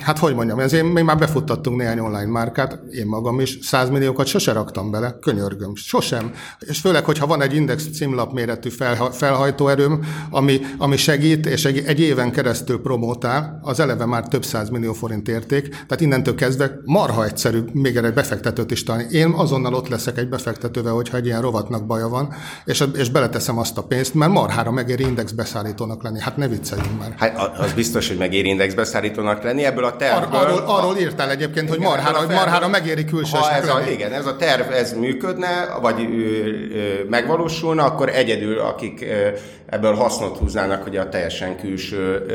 [0.00, 4.26] Hát hogy mondjam, ezért még már befuttattunk néhány online márkát, én magam is, 100 milliókat
[4.26, 6.32] sose raktam bele, könyörgöm, sosem.
[6.58, 8.68] És főleg, hogyha van egy index címlap méretű
[9.12, 14.68] felhajtóerőm, ami, ami segít, és egy, egy éven keresztül promótál, az eleve már több száz
[14.68, 19.06] millió forint érték, tehát innentől kezdve marha egyszerű még egy befektetőt is találni.
[19.10, 23.58] Én azonnal ott leszek egy befektetővel, hogyha egy ilyen rovatnak baja van, és, és beleteszem
[23.58, 26.20] azt a pénzt, mert marhára megéri index beszállítónak lenni.
[26.20, 27.14] Hát ne vicceljünk már.
[27.16, 30.40] Hát az biztos, hogy megéri index beszállítónak lenni, ebből a tervből...
[30.40, 34.26] Ar- arról, arról írtál egyébként, hogy marhára, hogy marhára megéri külső ez a, Igen, ez
[34.26, 39.06] a terv, ez működne, vagy ö, ö, megvalósul, volna, akkor egyedül, akik
[39.66, 42.26] ebből hasznot húznának, hogy a teljesen külső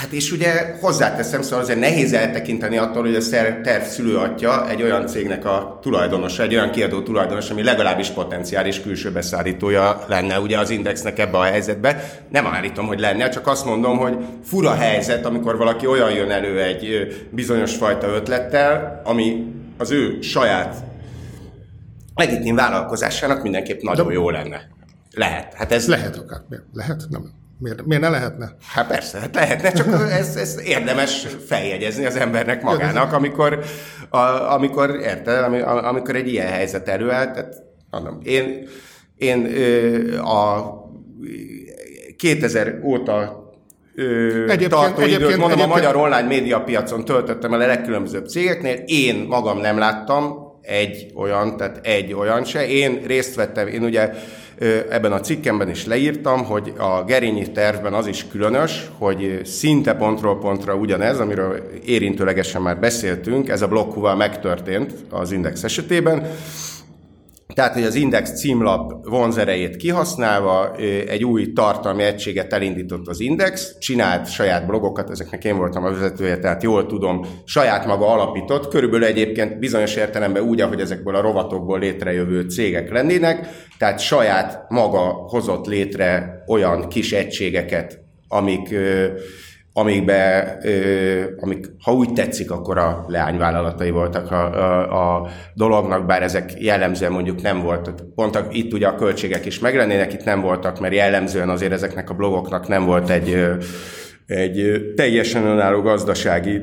[0.00, 3.28] Hát és ugye hozzáteszem, szóval azért nehéz eltekinteni attól, hogy a
[3.62, 9.10] terv szülőatja egy olyan cégnek a tulajdonosa, egy olyan kiadó tulajdonos, ami legalábbis potenciális külső
[9.10, 12.20] beszállítója lenne ugye az Indexnek ebbe a helyzetbe.
[12.30, 16.62] Nem állítom, hogy lenne, csak azt mondom, hogy fura helyzet, amikor valaki olyan jön elő
[16.62, 19.44] egy bizonyos fajta ötlettel, ami
[19.78, 20.74] az ő saját
[22.16, 24.12] legitim vállalkozásának mindenképp nagyon De...
[24.12, 24.68] jó lenne.
[25.10, 25.54] Lehet.
[25.54, 25.88] Hát ez...
[25.88, 26.40] Lehet akár.
[26.72, 27.02] Lehet?
[27.08, 27.30] Nem.
[27.58, 28.56] Miért, miért ne lehetne?
[28.66, 33.64] Hát persze, hát lehetne, csak ez, ez érdemes feljegyezni az embernek magának, amikor,
[34.08, 34.18] a,
[34.52, 38.68] amikor érted, amikor egy ilyen helyzet előáll, tehát mondom, én,
[39.16, 39.44] én
[40.18, 40.72] a
[42.16, 43.44] 2000 óta
[43.96, 45.70] egyébként, tartó egyébként, időt, mondom, egyébként...
[45.70, 48.82] a magyar online média piacon töltöttem el a legkülönbözőbb cégeknél.
[48.86, 52.68] Én magam nem láttam egy olyan, tehát egy olyan se.
[52.68, 54.10] Én részt vettem, én ugye
[54.90, 60.38] ebben a cikkemben is leírtam, hogy a gerényi tervben az is különös, hogy szinte pontról
[60.38, 66.26] pontra ugyanez, amiről érintőlegesen már beszéltünk, ez a blokkúval megtörtént az Index esetében,
[67.56, 70.74] tehát, hogy az Index címlap vonzerejét kihasználva
[71.08, 76.38] egy új tartalmi egységet elindított az Index, csinált saját blogokat, ezeknek én voltam a vezetője,
[76.38, 81.78] tehát jól tudom, saját maga alapított, körülbelül egyébként bizonyos értelemben úgy, ahogy ezekből a rovatokból
[81.78, 88.74] létrejövő cégek lennének, tehát saját maga hozott létre olyan kis egységeket, amik
[89.78, 90.58] amikbe,
[91.40, 97.12] amik, ha úgy tetszik, akkor a leányvállalatai voltak a, a, a dolognak, bár ezek jellemzően
[97.12, 98.14] mondjuk nem voltak.
[98.14, 102.14] Pont itt ugye a költségek is meglennének, itt nem voltak, mert jellemzően azért ezeknek a
[102.14, 103.44] blogoknak nem volt egy,
[104.26, 106.60] egy teljesen önálló gazdasági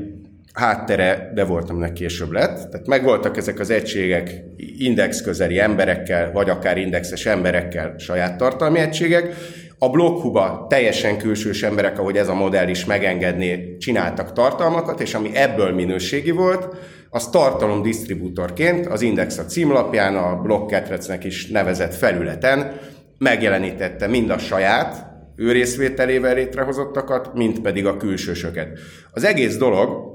[0.54, 2.70] háttere, de voltam neki később lett.
[2.70, 4.44] Tehát megvoltak ezek az egységek
[4.78, 9.36] index közeli emberekkel, vagy akár indexes emberekkel saját tartalmi egységek,
[9.84, 15.36] a blokkhuba teljesen külsős emberek, ahogy ez a modell is megengedné, csináltak tartalmakat, és ami
[15.36, 16.68] ebből minőségi volt,
[17.10, 22.80] az tartalomdisztribútorként az Index a címlapján, a blog ketrecnek is nevezett felületen
[23.18, 28.80] megjelenítette mind a saját ő részvételével létrehozottakat, mint pedig a külsősöket.
[29.12, 30.12] Az egész dolog,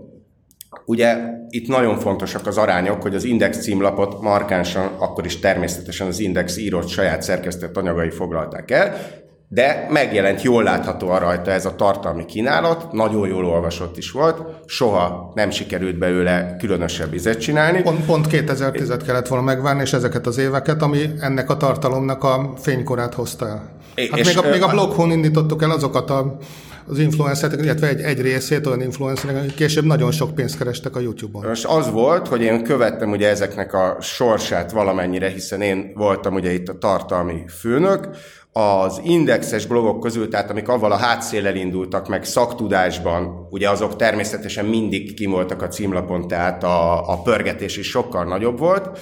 [0.85, 1.17] Ugye
[1.49, 6.57] itt nagyon fontosak az arányok, hogy az Index címlapot markánsan, akkor is természetesen az Index
[6.57, 8.97] írott saját szerkesztett anyagai foglalták el,
[9.49, 15.33] de megjelent jól láthatóan rajta ez a tartalmi kínálat, nagyon jól olvasott is volt, soha
[15.35, 17.83] nem sikerült belőle különösebb izet csinálni.
[17.83, 22.53] Pont, pont 2010 kellett volna megvárni, és ezeket az éveket, ami ennek a tartalomnak a
[22.61, 23.77] fénykorát hozta el.
[24.11, 26.37] Hát és még a, még a bloghon indítottuk el azokat a
[26.89, 31.01] az influencerek, illetve egy, egy részét olyan influencerek, akik később nagyon sok pénzt kerestek a
[31.01, 31.47] YouTube-on.
[31.47, 36.53] Most az volt, hogy én követtem ugye ezeknek a sorsát valamennyire, hiszen én voltam ugye
[36.53, 38.09] itt a tartalmi főnök,
[38.53, 44.65] az indexes blogok közül, tehát amik avval a hátszéllel indultak meg szaktudásban, ugye azok természetesen
[44.65, 48.99] mindig kimoltak a címlapon, tehát a, a pörgetés is sokkal nagyobb volt.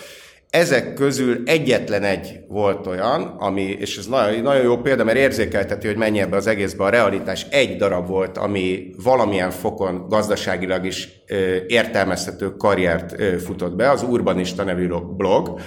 [0.51, 5.87] Ezek közül egyetlen egy volt olyan, ami, és ez nagyon, nagyon jó példa, mert érzékelteti,
[5.87, 11.09] hogy mennyi ebbe az egészbe a realitás, egy darab volt, ami valamilyen fokon gazdaságilag is
[11.27, 15.61] ö, értelmezhető karriert futott be, az Urbanista nevű blog,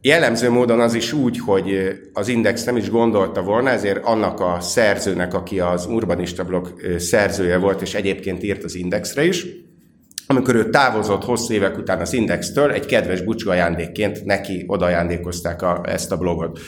[0.00, 4.60] Jellemző módon az is úgy, hogy az Index nem is gondolta volna, ezért annak a
[4.60, 9.46] szerzőnek, aki az Urbanista blog szerzője volt, és egyébként írt az Indexre is,
[10.30, 15.80] amikor ő távozott hosszú évek után az Indextől, egy kedves bucsú ajándékként neki odaajándékozták a,
[15.84, 16.58] ezt a blogot.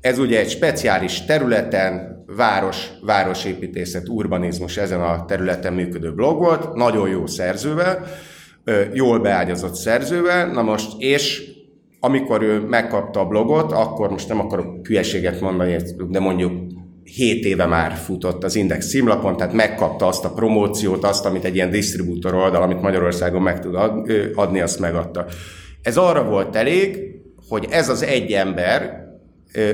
[0.00, 7.08] Ez ugye egy speciális területen, város, városépítészet, urbanizmus ezen a területen működő blog volt, nagyon
[7.08, 8.06] jó szerzővel,
[8.92, 11.42] jól beágyazott szerzővel, na most, és
[12.00, 15.76] amikor ő megkapta a blogot, akkor most nem akarok hülyeséget mondani,
[16.08, 16.52] de mondjuk
[17.14, 21.54] 7 éve már futott az Index címlapon, tehát megkapta azt a promóciót, azt, amit egy
[21.54, 23.74] ilyen disztribútor oldal, amit Magyarországon meg tud
[24.34, 25.26] adni, azt megadta.
[25.82, 26.98] Ez arra volt elég,
[27.48, 29.08] hogy ez az egy ember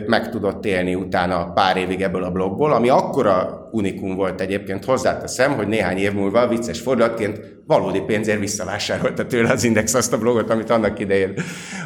[0.07, 5.53] meg tudott élni utána pár évig ebből a blogból, ami akkora unikum volt egyébként, hozzáteszem,
[5.53, 10.51] hogy néhány év múlva vicces fordulatként valódi pénzért visszavásárolta tőle az Index azt a blogot,
[10.51, 11.35] amit annak idején,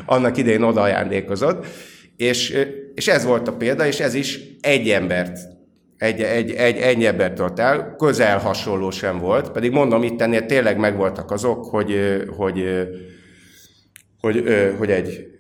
[0.07, 1.67] annak idején oda ajándékozott.
[2.17, 2.57] És,
[2.95, 5.39] és ez volt a példa, és ez is egy embert
[6.01, 10.47] egy, egy, egy, egy embert tolt el, közel hasonló sem volt, pedig mondom, itt ennél
[10.47, 11.95] tényleg megvoltak azok, hogy,
[12.37, 12.65] hogy,
[14.21, 14.45] hogy,
[14.79, 15.31] hogy egy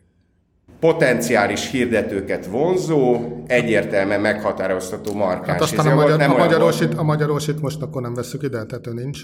[0.81, 5.49] potenciális hirdetőket vonzó, egyértelműen meghatároztató markáns.
[5.49, 8.87] Hát aztán a, magyar, nem a, magyarosit, a magyarosit most akkor nem veszük ide, tehát
[8.87, 9.21] ő nincs.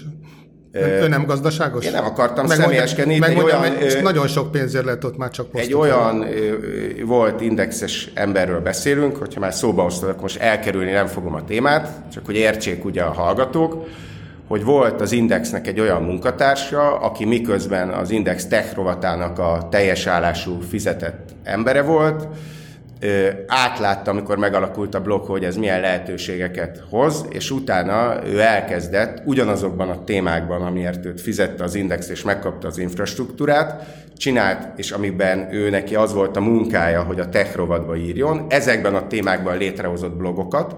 [0.71, 1.85] Ő, nem gazdaságos?
[1.85, 3.17] Én nem akartam meg személyeskedni.
[3.17, 5.69] Meg mondjam, olyan, nagyon sok pénzért lehet ott már csak posztot.
[5.69, 6.25] Egy olyan
[7.05, 12.25] volt indexes emberről beszélünk, hogyha már szóba akkor most elkerülni nem fogom a témát, csak
[12.25, 13.87] hogy értsék ugye a hallgatók,
[14.47, 20.05] hogy volt az Indexnek egy olyan munkatársa, aki miközben az Index tech rovatának a teljes
[20.05, 22.27] állású fizetett embere volt,
[23.47, 29.89] átlátta, amikor megalakult a blog, hogy ez milyen lehetőségeket hoz, és utána ő elkezdett ugyanazokban
[29.89, 33.83] a témákban, amiért őt fizette az Index, és megkapta az infrastruktúrát,
[34.17, 37.59] csinált, és amiben ő neki az volt a munkája, hogy a tech
[37.97, 40.75] írjon, ezekben a témákban létrehozott blogokat,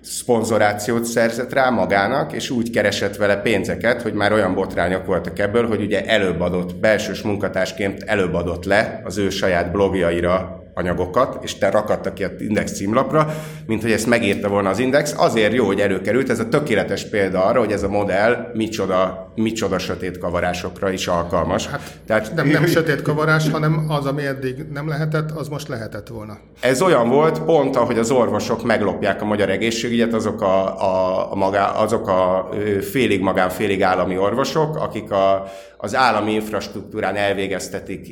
[0.00, 5.66] szponzorációt szerzett rá magának, és úgy keresett vele pénzeket, hogy már olyan botrányok voltak ebből,
[5.66, 11.58] hogy ugye előbb adott, belsős munkatársként előbb adott le az ő saját blogjaira anyagokat, és
[11.58, 13.34] te rakadtak ki az Index címlapra,
[13.66, 15.14] mint hogy ezt megírta volna az Index.
[15.16, 19.78] Azért jó, hogy előkerült, ez a tökéletes példa arra, hogy ez a modell micsoda, micsoda
[19.78, 21.66] sötét kavarásokra is alkalmas.
[21.66, 26.08] Hát, Tehát, nem, nem sötét kavarás, hanem az, ami eddig nem lehetett, az most lehetett
[26.08, 26.38] volna.
[26.60, 31.34] Ez olyan volt, pont ahogy az orvosok meglopják a magyar egészségügyet, azok a, a, a,
[31.34, 32.48] magá, azok a
[32.90, 35.44] félig magán, félig állami orvosok, akik a,
[35.76, 38.08] az állami infrastruktúrán elvégeztetik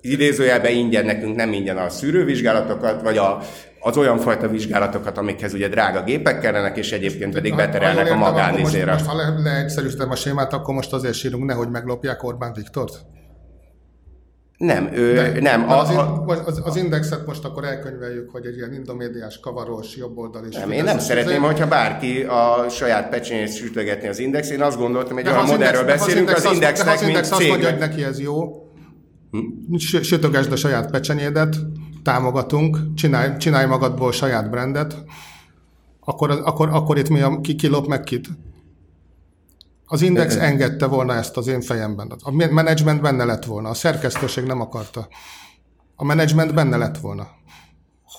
[0.00, 3.38] idézőjelben ingyen nekünk nem ingyen a szűrővizsgálatokat, vagy a,
[3.80, 8.92] az olyan fajta vizsgálatokat, amikhez ugye drága gépek kellenek, és egyébként pedig beterelnek a magánézére.
[8.92, 13.00] Most, most, ha le, leegyszerűsítem a sémát, akkor most azért sírunk, nehogy meglopják Orbán Viktort?
[14.56, 15.70] Nem, ő, De, nem.
[15.70, 20.48] A, az, a, az, az, indexet most akkor elkönyveljük, hogy egy ilyen indomédiás, kavarós, jobboldali.
[20.50, 24.50] Nem, én nem szeretném, hogyha bárki a saját pecsenyét sütögetni az index.
[24.50, 27.78] Én azt gondoltam, hogy olyan modellről beszélünk, az, indexnek, az index mint azt mondja, hogy
[27.78, 28.69] neki ez jó?
[29.78, 31.56] Sütögesd a saját pecsenyédet,
[32.02, 35.04] támogatunk, csinálj, csinálj magadból saját brandet,
[36.00, 38.28] akkor, akkor, akkor itt mi a, ki, ki lop meg kit?
[39.84, 42.12] Az Index engedte volna ezt az én fejemben.
[42.22, 43.68] A menedzsment benne lett volna.
[43.68, 45.08] A szerkesztőség nem akarta.
[45.96, 47.28] A menedzsment benne lett volna.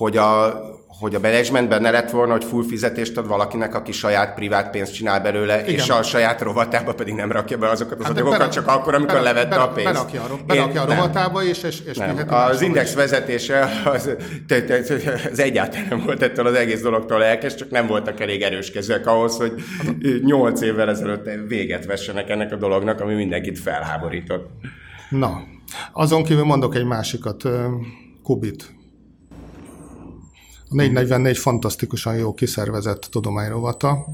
[0.01, 4.33] Hogy a, hogy a management benne lett volna, hogy full fizetést ad valakinek, aki saját
[4.33, 5.73] privát pénzt csinál belőle, Igen.
[5.73, 9.15] és a saját rovatába pedig nem rakja be azokat az hát anyagokat, csak akkor, amikor
[9.15, 9.93] be, levette a pénzt.
[9.93, 12.25] Berakja, a, berakja Én, a rovatába, és, és, és nem.
[12.27, 14.09] Az Index vezetése az,
[15.31, 19.07] az egyáltalán nem volt ettől az egész dologtól lelkes, csak nem voltak elég erős kezek
[19.07, 19.53] ahhoz, hogy
[20.23, 24.49] nyolc évvel ezelőtt véget vessenek ennek a dolognak, ami mindenkit felháborított.
[25.09, 25.43] Na,
[25.93, 27.43] azon kívül mondok egy másikat,
[28.23, 28.79] Kubit
[30.71, 34.05] a 444 fantasztikusan jó kiszervezett tudományrovata,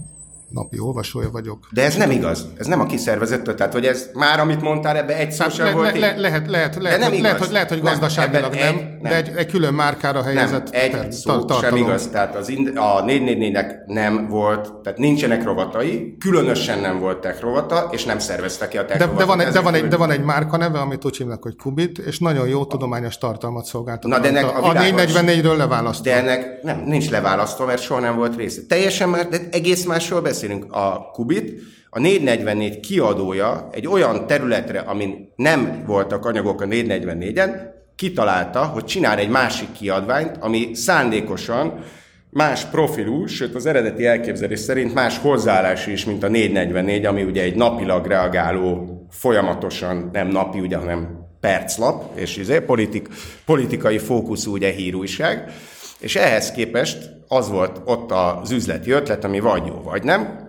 [0.49, 1.67] napi olvasója vagyok.
[1.71, 2.45] De ez nem igaz.
[2.57, 5.71] Ez nem a kiszervezettől, tehát hogy ez már, amit mondtál, ebbe egy szó sem le,
[5.71, 5.99] volt.
[5.99, 9.11] Le, le, lehet, lehet, lehet, nem lehet, hogy, lehet, hogy gazdaságilag nem, nem, egy, nem,
[9.11, 11.63] de egy, egy külön márkára helyezett nem, egy ter, szó tartalom.
[11.63, 12.07] sem igaz.
[12.07, 17.87] Tehát az ind, a 444-nek nem volt, tehát nincsenek rovatai, különösen nem volt tech rovata,
[17.91, 20.11] és nem szerveztek ki a tech de, de, van egy, de, van egy, de van
[20.11, 24.11] egy márka neve, amit úgy hívnak, hogy Kubit, és nagyon jó tudományos tartalmat szolgáltat.
[24.11, 26.03] Na, de ennek a, a 444-ről leválasztva.
[26.03, 28.61] De ennek nem, nincs leválasztva, mert soha nem volt része.
[28.67, 34.79] Teljesen már, de egész másról beszél beszélünk, a Kubit, a 444 kiadója egy olyan területre,
[34.79, 41.83] amin nem voltak anyagok a 444-en, kitalálta, hogy csinál egy másik kiadványt, ami szándékosan
[42.29, 47.41] más profilú, sőt az eredeti elképzelés szerint más hozzáállás is, mint a 444, ami ugye
[47.41, 53.07] egy napilag reagáló, folyamatosan nem napi, ugye, hanem perclap, és izé, politik,
[53.45, 55.51] politikai fókuszú ugye hírújság.
[55.99, 60.45] És ehhez képest az volt ott az üzleti ötlet, ami vagy jó, vagy nem,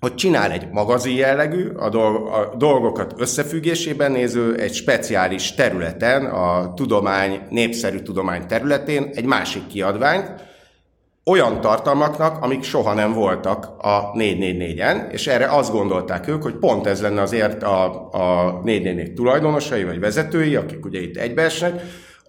[0.00, 1.88] hogy csinál egy magazin jellegű, a,
[2.56, 10.50] dolgokat összefüggésében néző, egy speciális területen, a tudomány, népszerű tudomány területén egy másik kiadványt,
[11.24, 16.86] olyan tartalmaknak, amik soha nem voltak a 444-en, és erre azt gondolták ők, hogy pont
[16.86, 21.82] ez lenne azért a, a 444 tulajdonosai vagy vezetői, akik ugye itt egybeesnek,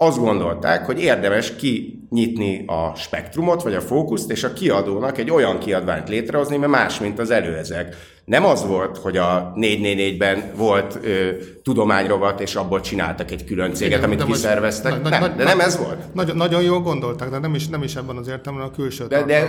[0.05, 5.59] azt gondolták, hogy érdemes kinyitni a spektrumot, vagy a fókuszt, és a kiadónak egy olyan
[5.59, 7.95] kiadványt létrehozni, mert más, mint az előezek.
[8.25, 11.29] Nem az volt, hogy a 444-ben volt ö,
[11.63, 15.01] tudományrovat, és abból csináltak egy külön céget, Igen, amit kiszerveztek.
[15.01, 16.13] Nagy, nem, nagy, de nem ez volt.
[16.13, 19.23] Nagyon, nagyon jól gondoltak, de nem is, nem is ebben az értelemben a külső De,
[19.23, 19.47] de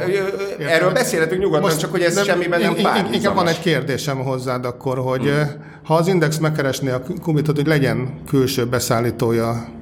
[0.58, 3.16] ö, erről beszélhetünk nyugodtan, Most csak hogy ez nem, semmiben nem párhuzamos.
[3.16, 5.80] Inkább van egy kérdésem hozzád akkor, hogy hmm.
[5.84, 9.73] ha az Index megkeresné a kumitot, hogy legyen külső beszállítója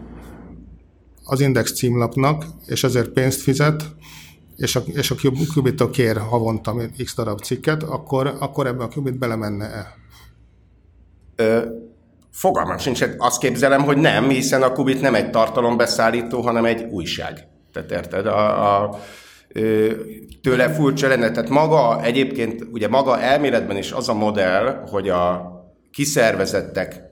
[1.33, 3.85] az Index címlapnak, és ezért pénzt fizet,
[4.57, 5.15] és a, és a
[5.55, 6.75] Qubit kér havonta
[7.05, 9.95] x darab cikket, akkor, akkor ebbe a Qubit belemenne-e?
[11.37, 11.61] Ö,
[12.31, 17.47] fogalmam sincs, azt képzelem, hogy nem, hiszen a Qubit nem egy tartalombeszállító, hanem egy újság.
[17.73, 18.27] Tehát érted?
[18.27, 18.99] A, a,
[20.43, 21.31] tőle furcsa lenne.
[21.31, 25.51] Tehát maga egyébként, ugye maga elméletben is az a modell, hogy a
[25.93, 27.12] kiszervezettek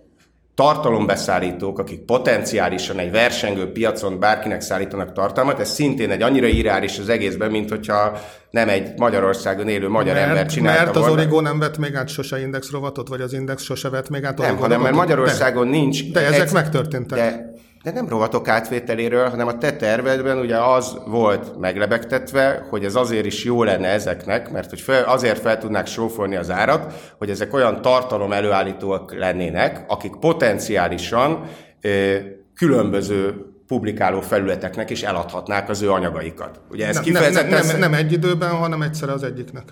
[0.60, 7.08] tartalombeszállítók, akik potenciálisan egy versengő piacon bárkinek szállítanak tartalmat, ez szintén egy annyira irális az
[7.08, 11.20] egészben, mint hogyha nem egy Magyarországon élő magyar mert, ember csinálta Mert az volna.
[11.20, 14.38] Origo nem vett még át sose Index rovatot, vagy az Index sose vett még át
[14.38, 16.12] Nem, hanem mert Magyarországon de, nincs...
[16.12, 17.18] De ezek egy, megtörténtek.
[17.18, 17.52] De
[17.82, 23.26] de nem rovatok átvételéről, hanem a te tervedben ugye az volt meglebegtetve, hogy ez azért
[23.26, 27.54] is jó lenne ezeknek, mert hogy fel, azért fel tudnák sófolni az árat, hogy ezek
[27.54, 31.44] olyan tartalom előállítóak lennének, akik potenciálisan
[31.80, 32.16] ö,
[32.54, 36.60] különböző publikáló felületeknek is eladhatnák az ő anyagaikat.
[36.70, 37.50] Ugye ez nem, kifejezetten...
[37.50, 39.64] Nem, nem, nem egy időben, hanem egyszer az egyiknek.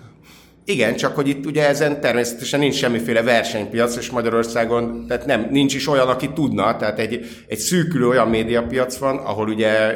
[0.69, 5.75] Igen, csak hogy itt ugye ezen természetesen nincs semmiféle versenypiac, és Magyarországon tehát nem, nincs
[5.75, 9.95] is olyan, aki tudna, tehát egy, egy szűkülő olyan médiapiac van, ahol ugye,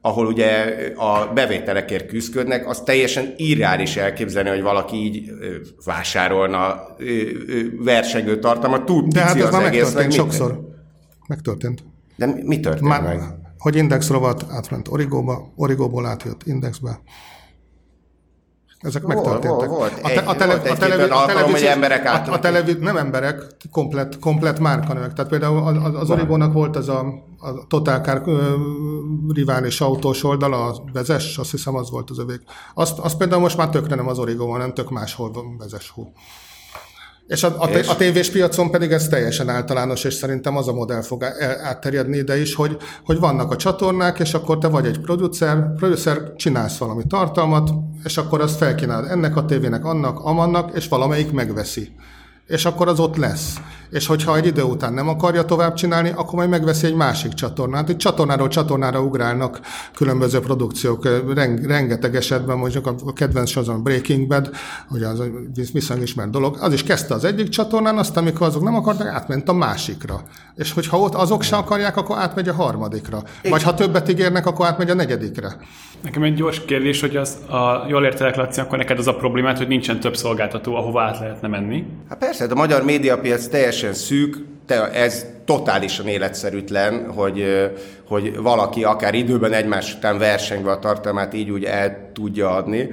[0.00, 5.30] ahol ugye a bevételekért küzdködnek, az teljesen irreális elképzelni, hogy valaki így
[5.84, 6.86] vásárolna
[7.78, 10.60] versengő tartalmat, tud De hát ez az már egész, megtörtént sokszor.
[11.28, 11.84] Megtörtént.
[12.16, 13.20] De mi történt már, meg?
[13.58, 17.00] Hogy Index rovat átment Origóba, Origóból átjött Indexbe,
[18.80, 19.68] ezek volt, megtörténtek.
[19.68, 20.00] Volt, volt.
[20.02, 23.42] A, te, a, tele, volt a, televi, a televíziós, emberek a, a televi, nem emberek,
[23.72, 25.12] komplet, komplet márkanövek.
[25.12, 27.00] Tehát például az, az Origónak volt az a,
[27.38, 28.22] a Total Car
[29.28, 32.40] rivális autós oldala, a Vezes, azt hiszem az volt az övék.
[32.74, 36.12] Azt, azt például most már tökre nem az Origó, hanem tök máshol Vezes hú.
[37.28, 37.88] És a, a, és?
[37.88, 41.24] a tévés piacon pedig ez teljesen általános, és szerintem az a modell fog
[41.62, 46.32] átterjedni ide is, hogy, hogy vannak a csatornák, és akkor te vagy egy producer, producer,
[46.36, 47.70] csinálsz valami tartalmat,
[48.04, 51.92] és akkor azt felkínálod ennek a tévének, annak, amannak, és valamelyik megveszi
[52.48, 53.56] és akkor az ott lesz.
[53.90, 57.88] És hogyha egy idő után nem akarja tovább csinálni, akkor majd megveszi egy másik csatornát.
[57.88, 59.60] Egy csatornáról csatornára ugrálnak
[59.94, 61.08] különböző produkciók,
[61.66, 64.50] rengeteg esetben, mondjuk a kedvenc sorozat Breaking Bad,
[64.88, 65.22] hogy az
[65.72, 69.48] viszonylag ismert dolog, az is kezdte az egyik csatornán, aztán amikor azok nem akartak, átment
[69.48, 70.22] a másikra.
[70.54, 73.22] És hogyha ott azok se akarják, akkor átmegy a harmadikra.
[73.50, 75.56] Vagy ha többet ígérnek, akkor átmegy a negyedikre.
[76.02, 79.58] Nekem egy gyors kérdés, hogy az, a, jól értelek, Laci, akkor neked az a problémát,
[79.58, 81.84] hogy nincsen több szolgáltató, ahova át lehetne menni.
[82.08, 84.36] Hát persze, de a magyar médiapiac teljesen szűk,
[84.66, 87.70] te, ez totálisan életszerűtlen, hogy,
[88.08, 92.88] hogy valaki akár időben egymás után versengve a tartalmát így úgy el tudja adni.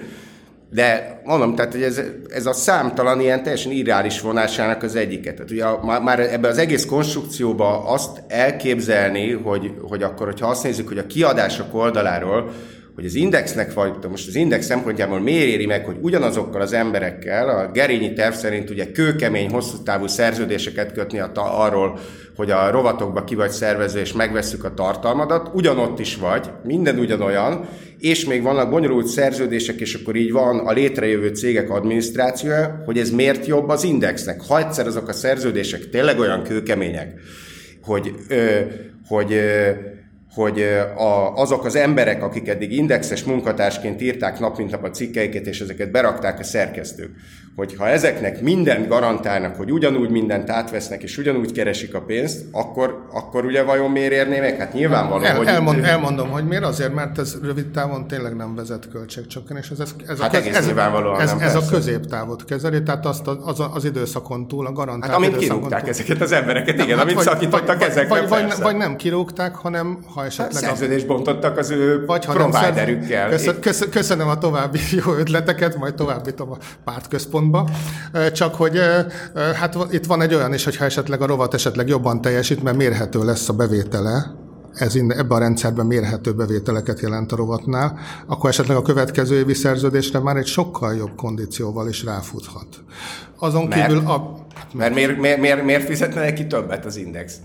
[0.70, 5.36] De mondom, tehát hogy ez, ez a számtalan ilyen teljesen irreális vonásának az egyiket.
[5.36, 10.64] Tehát ugye a, már ebben az egész konstrukcióban azt elképzelni, hogy, hogy akkor, hogyha azt
[10.64, 12.52] nézzük, hogy a kiadások oldaláról
[12.96, 17.50] hogy az indexnek vagy, most az index szempontjából miért éri meg, hogy ugyanazokkal az emberekkel,
[17.50, 22.00] a Gerényi terv szerint ugye kőkemény, hosszú távú szerződéseket kötni a ta, arról,
[22.36, 27.68] hogy a rovatokba ki vagy szervező, és megvesszük a tartalmadat, ugyanott is vagy, minden ugyanolyan,
[28.00, 33.10] és még vannak bonyolult szerződések, és akkor így van a létrejövő cégek adminisztrációja, hogy ez
[33.10, 34.42] miért jobb az indexnek.
[34.48, 37.14] Ha egyszer azok a szerződések tényleg olyan kőkemények,
[37.82, 38.60] hogy, ö,
[39.08, 39.70] hogy ö,
[40.36, 40.62] hogy
[40.98, 45.62] a, azok az emberek, akik eddig indexes munkatársként írták nap mint nap a cikkeiket, és
[45.62, 47.12] ezeket berakták a szerkesztők,
[47.56, 53.06] hogy ha ezeknek mindent garantálnak, hogy ugyanúgy mindent átvesznek, és ugyanúgy keresik a pénzt, akkor,
[53.12, 54.58] akkor ugye vajon miért érné meg?
[54.58, 55.48] Hát nyilvánvaló, El, hogy...
[55.48, 59.70] Elmond, elmondom, hogy miért azért, mert ez rövid távon tényleg nem vezet költségcsökkenés.
[59.70, 63.64] Ez, ez, ez, hát a, ez, ez, nem, ez a középtávot kezeli, tehát azt az,
[63.74, 65.90] az időszakon túl, a garantált Hát amint kirúgták túl.
[65.90, 69.56] ezeket az embereket, igen, hát amit vagy, szakítottak vagy, ezekre, vagy, vagy, vagy, nem kirúgták,
[69.56, 70.64] hanem ha esetleg...
[70.64, 73.30] Hát szerződést bontottak az ő vagy, providerükkel.
[73.60, 77.70] Köszön, köszönöm a további jó ötleteket, majd továbbítom a pártközpontba
[78.34, 78.80] csak hogy
[79.56, 83.26] hát itt van egy olyan is, hogyha esetleg a rovat esetleg jobban teljesít, mert mérhető
[83.26, 84.44] lesz a bevétele,
[84.76, 90.20] ez ebben a rendszerben mérhető bevételeket jelent a rovatnál, akkor esetleg a következő évi szerződésre
[90.20, 92.68] már egy sokkal jobb kondícióval is ráfuthat.
[93.40, 94.46] Azon mert, kívül a...
[94.74, 97.36] Mert miért, miért, miért, miért fizetne neki többet az index?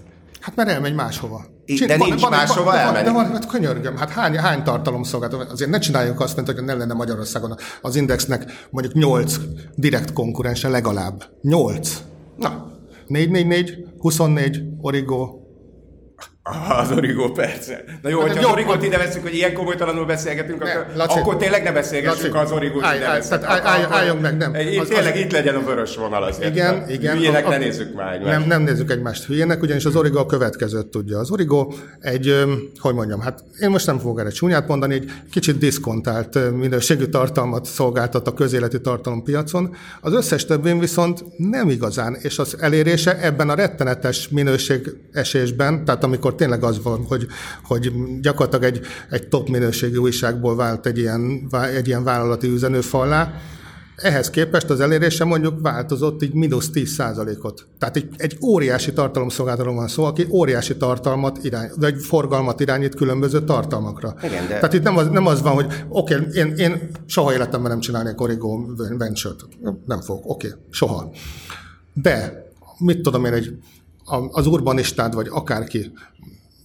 [0.41, 1.45] Hát mert elmegy máshova.
[1.67, 3.05] Csin, de nincs van, máshova elmenni.
[3.05, 6.79] De van, van, könyörgöm, hát hány, hány tartalomszolgáltató, azért ne csináljuk azt, mint hogy nem
[6.79, 9.37] lenne Magyarországon az Indexnek mondjuk 8
[9.75, 11.25] direkt konkurense legalább.
[11.43, 12.03] 8.
[12.37, 12.73] Na.
[13.07, 15.40] 444, 24, Origo,
[16.43, 17.85] az Origo persze.
[18.03, 21.19] Na jó, hát hogyha az Origót ide veszünk, hogy ilyen komolytalanul beszélgetünk, ne, akkor, Laci,
[21.19, 24.53] akkor tényleg ne beszélgessünk Laci, az Origót ide állj, tehát állj, állj, álljunk meg, nem.
[24.81, 26.51] Az, tényleg az, itt legyen a vörös vonal azért.
[26.51, 27.17] Igen, igen.
[27.17, 28.39] Hülyének ne nézzük már egymást.
[28.39, 31.19] Nem, nem nézzük egymást hülyének, ugyanis az Origo a következőt tudja.
[31.19, 32.45] Az Origo egy,
[32.79, 37.65] hogy mondjam, hát én most nem fogok erre csúnyát mondani, egy kicsit diszkontált minőségű tartalmat
[37.65, 39.77] szolgáltat a közéleti tartalompiacon.
[40.01, 46.05] Az összes többén viszont nem igazán, és az elérése ebben a rettenetes minőség esésben, tehát
[46.05, 47.27] amikor tényleg az van, hogy,
[47.65, 53.33] hogy gyakorlatilag egy, egy top minőségű újságból vált egy ilyen, egy ilyen vállalati üzenőfallá,
[54.03, 59.77] ehhez képest az elérése mondjuk változott így mínusz 10% ot Tehát egy, egy óriási tartalomszolgáltatóról
[59.77, 64.15] van szó, aki óriási tartalmat irány, vagy forgalmat irányít különböző tartalmakra.
[64.23, 64.55] Igen, de...
[64.55, 67.81] Tehát itt nem az, nem az van, hogy oké, okay, én, én soha életemben nem
[67.81, 68.59] csinálnék Origo
[68.99, 69.47] venture-t.
[69.87, 71.11] Nem fogok, oké, okay, soha.
[71.95, 72.45] De
[72.79, 73.59] mit tudom én, egy,
[74.31, 75.93] az urbanistád, vagy akárki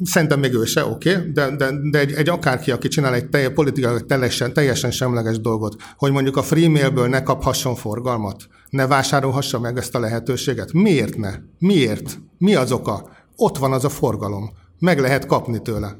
[0.04, 3.30] Szerintem még ő se, oké, okay, de, de, de egy, egy akárki, aki csinál egy
[3.30, 9.60] telje, politikai teljesen, teljesen semleges dolgot, hogy mondjuk a freemailből ne kaphasson forgalmat, ne vásárolhassa
[9.60, 10.74] meg ezt a lehetőséget.
[10.74, 11.34] Miért ne?
[11.60, 12.20] Miért?
[12.38, 13.10] Mi az oka?
[13.36, 14.50] Ott van az a forgalom.
[14.80, 15.98] Meg lehet kapni tőle.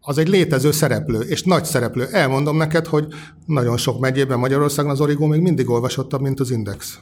[0.00, 2.06] az egy létező szereplő, és nagy szereplő.
[2.10, 3.06] Elmondom neked, hogy
[3.46, 6.98] nagyon sok megyében Magyarországon az Origo még mindig olvasottabb, mint az Index.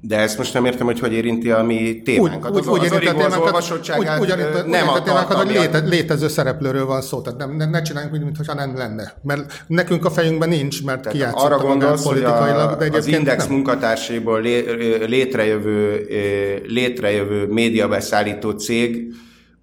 [0.00, 2.50] De ezt most nem értem, hogy hogy érinti a mi témánkat.
[2.50, 5.78] Úgy, úgy, az, úgy az, az olvasottságát úgy, úgy, nem a témánkat, hogy léte, léte,
[5.78, 7.20] létező szereplőről van szó.
[7.20, 9.12] Tehát nem, ne, ne csináljunk úgy, mintha nem lenne.
[9.22, 13.54] Mert nekünk a fejünkben nincs, mert kijátszott arra gondolsz, politikailag, de az Index nem.
[13.54, 14.40] munkatársaiból
[15.06, 16.06] létrejövő,
[16.66, 19.14] létrejövő médiabeszállító cég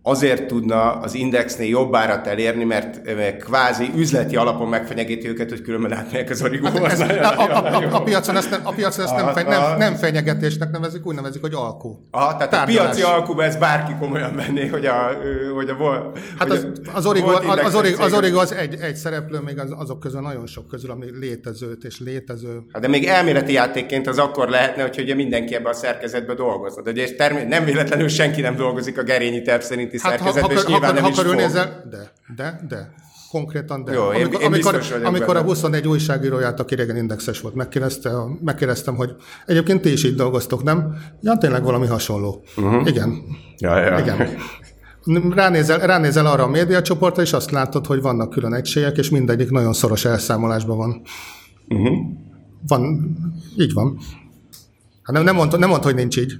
[0.07, 3.01] azért tudna az indexnél jobb árat elérni, mert
[3.39, 7.01] kvázi üzleti alapon megfenyegíti őket, hogy különben átmegyek az origóhoz.
[7.01, 9.95] Hát a, a, a, a, piacon ezt, nem, a piacon ezt nem, fegy, nem, nem
[9.95, 12.07] fenyegetésnek nevezik, úgy nevezik, hogy alkú.
[12.11, 12.89] Aha, tehát Tárgyalás.
[12.89, 15.17] a piaci alkuba ez bárki komolyan venné, hogy a,
[15.55, 16.19] hogy a volt.
[16.39, 19.99] Hát az, az, origo, az, origo, az origo az egy, egy szereplő, még az, azok
[19.99, 22.63] közül nagyon sok közül, ami létezőt és létező.
[22.73, 26.81] Hát de még elméleti játékként az akkor lehetne, hogy ugye mindenki ebbe a szerkezetbe dolgozna.
[26.81, 30.57] De ugye termé- nem véletlenül senki nem dolgozik a gerényi terv szerint szerinti hát, szerkezetben,
[30.57, 32.93] és nyilván ha, nem ha, is nézel, de, de, de,
[33.31, 33.93] konkrétan, de.
[33.93, 38.11] Jó, amikor, én, én amikor, amikor a 21 újságíróját, aki régen indexes volt, megkérdezte,
[38.43, 39.15] megkérdeztem, hogy
[39.45, 40.95] egyébként ti is így dolgoztok, nem?
[41.21, 42.43] Ja, tényleg valami hasonló.
[42.57, 42.87] Uh-huh.
[42.87, 43.21] Igen.
[43.57, 43.99] Ja, ja.
[43.99, 44.29] Igen.
[45.33, 49.73] Ránézel, ránézel arra a médiacsoportra, és azt látod, hogy vannak külön egységek, és mindegyik nagyon
[49.73, 51.01] szoros elszámolásban van.
[51.67, 51.97] Uh-huh.
[52.67, 53.15] Van,
[53.57, 53.97] így van.
[55.03, 56.33] Hát nem, nem mondta, nem mondta, hogy nincs így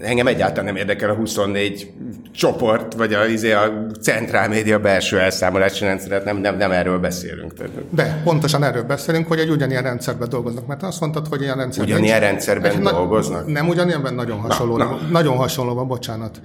[0.00, 1.92] engem egyáltalán nem érdekel a 24
[2.32, 7.52] csoport, vagy a, izé, a centrál média belső elszámolási rendszeret, nem, nem, nem erről beszélünk.
[7.90, 11.92] De pontosan erről beszélünk, hogy egy ugyanilyen rendszerben dolgoznak, mert azt mondtad, hogy ilyen rendszerben...
[11.92, 13.46] Ugyanilyen rendszerben dolgoznak?
[13.46, 14.98] Na, nem ugyanilyenben, nagyon hasonló, na, na.
[15.10, 16.40] nagyon hasonló, bocsánat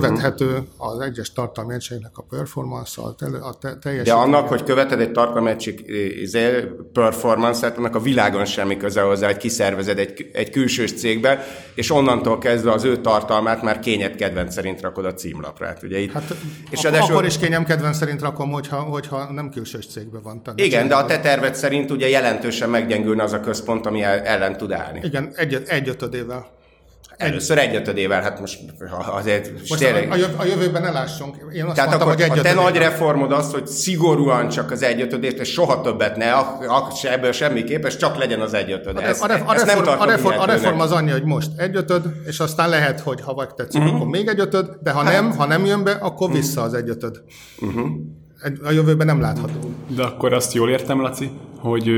[0.00, 4.06] követhető az egyes tartalmi egységnek a performance a, te, a te, teljes.
[4.06, 5.84] De annak, hogy követed egy tartalmi egység
[6.20, 11.90] izé, performance-et, annak a világon semmi köze hozzá, hogy kiszervezed egy, egy külsős cégbe, és
[11.90, 15.66] onnantól kezdve az ő tartalmát már kényed kedvenc szerint rakod a címlapra.
[15.66, 16.34] Hát, ugye itt, hát,
[16.70, 20.42] és ak- akkor is kényem kedvenc szerint rakom, hogyha, hogyha nem külsős cégbe van.
[20.42, 24.56] Tehát Igen, de a te terved szerint ugye jelentősen meggyengülne az a központ, ami ellen
[24.56, 25.00] tud állni.
[25.02, 26.62] Igen, egy, egy ötödével.
[27.16, 28.60] Először egyötödével, hát most
[29.06, 29.52] azért...
[29.68, 30.10] Most tényleg...
[30.10, 31.36] a, a jövőben ne lássunk.
[31.52, 34.82] Én azt Tehát mondtam, akkor hogy a te nagy reformod az, hogy szigorúan csak az
[34.82, 36.32] egyötödét, és soha többet ne,
[37.02, 38.98] ebből semmi képes, csak legyen az egyötöd.
[38.98, 42.04] Ez, a, ref, a, reform, nem a, reform, a reform az annyi, hogy most egyötöd,
[42.26, 43.96] és aztán lehet, hogy ha vagy tetszik, uh-huh.
[43.96, 45.12] akkor még egyötöd, de ha hát.
[45.12, 46.42] nem, ha nem jön be, akkor uh-huh.
[46.42, 47.22] vissza az egyötöd.
[47.60, 47.86] Uh-huh.
[48.64, 49.74] A jövőben nem látható.
[49.96, 51.90] De akkor azt jól értem, Laci, hogy,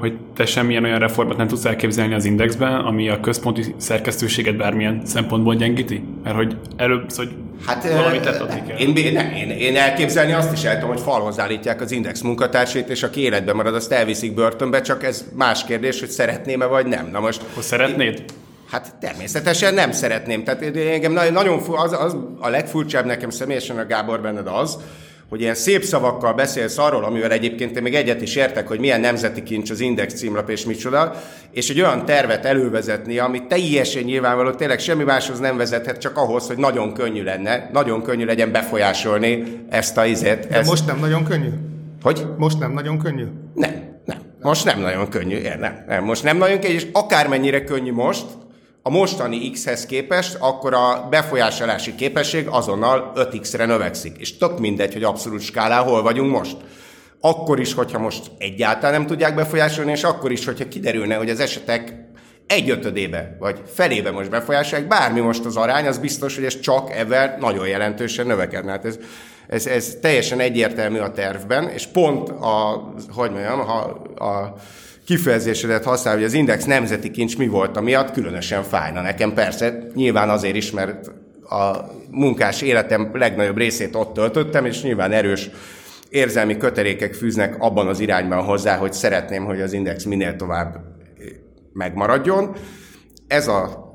[0.00, 5.02] hogy te semmilyen olyan reformot nem tudsz elképzelni az indexben, ami a központi szerkesztőséget bármilyen
[5.04, 6.04] szempontból gyengíti?
[6.22, 7.30] Mert hogy előbb, hogy
[7.66, 8.76] hát, valamit kell.
[8.78, 12.88] Én, én, én, én elképzelni azt is el tudom, hogy falhoz állítják az index munkatársait,
[12.88, 17.08] és aki életben marad, azt elviszik börtönbe, csak ez más kérdés, hogy szeretném-e vagy nem.
[17.12, 17.42] Na most...
[17.50, 18.14] Akkor szeretnéd?
[18.18, 18.24] Én,
[18.70, 20.44] Hát természetesen nem szeretném.
[20.44, 24.78] Tehát engem nagyon, az, az a legfurcsább nekem személyesen a Gábor benned az,
[25.30, 29.00] hogy ilyen szép szavakkal beszélsz arról, amivel egyébként én még egyet is értek, hogy milyen
[29.00, 34.50] nemzeti kincs az Index címlap és micsoda, és egy olyan tervet elővezetni, ami teljesen nyilvánvaló,
[34.50, 39.42] tényleg semmi máshoz nem vezethet, csak ahhoz, hogy nagyon könnyű lenne, nagyon könnyű legyen befolyásolni
[39.68, 40.48] ezt a izet.
[40.48, 40.68] De ezt...
[40.68, 41.50] most nem nagyon könnyű?
[42.02, 42.26] Hogy?
[42.36, 43.24] Most nem nagyon könnyű?
[43.54, 43.72] Nem,
[44.04, 44.18] nem.
[44.40, 46.04] Most nem nagyon könnyű, nem, nem.
[46.04, 48.24] Most nem nagyon könnyű, és akármennyire könnyű most,
[48.82, 54.16] a mostani X-hez képest, akkor a befolyásolási képesség azonnal 5X-re növekszik.
[54.18, 56.56] És tök mindegy, hogy abszolút skálán hol vagyunk most.
[57.20, 61.40] Akkor is, hogyha most egyáltalán nem tudják befolyásolni, és akkor is, hogyha kiderülne, hogy az
[61.40, 61.94] esetek
[62.46, 66.90] egy ötödébe, vagy felébe most befolyásolják, bármi most az arány, az biztos, hogy ez csak
[66.96, 68.70] ebben nagyon jelentősen növekedne.
[68.70, 68.98] Hát ez,
[69.46, 73.78] ez, ez teljesen egyértelmű a tervben, és pont a, hogy mondjam, ha
[74.26, 74.54] a
[75.10, 79.34] kifejezésedet használ, hogy az Index nemzeti kincs mi volt a miatt, különösen fájna nekem.
[79.34, 81.10] Persze, nyilván azért is, mert
[81.42, 81.76] a
[82.10, 85.50] munkás életem legnagyobb részét ott töltöttem, és nyilván erős
[86.08, 90.76] érzelmi kötelékek fűznek abban az irányban hozzá, hogy szeretném, hogy az Index minél tovább
[91.72, 92.56] megmaradjon.
[93.26, 93.92] Ez a,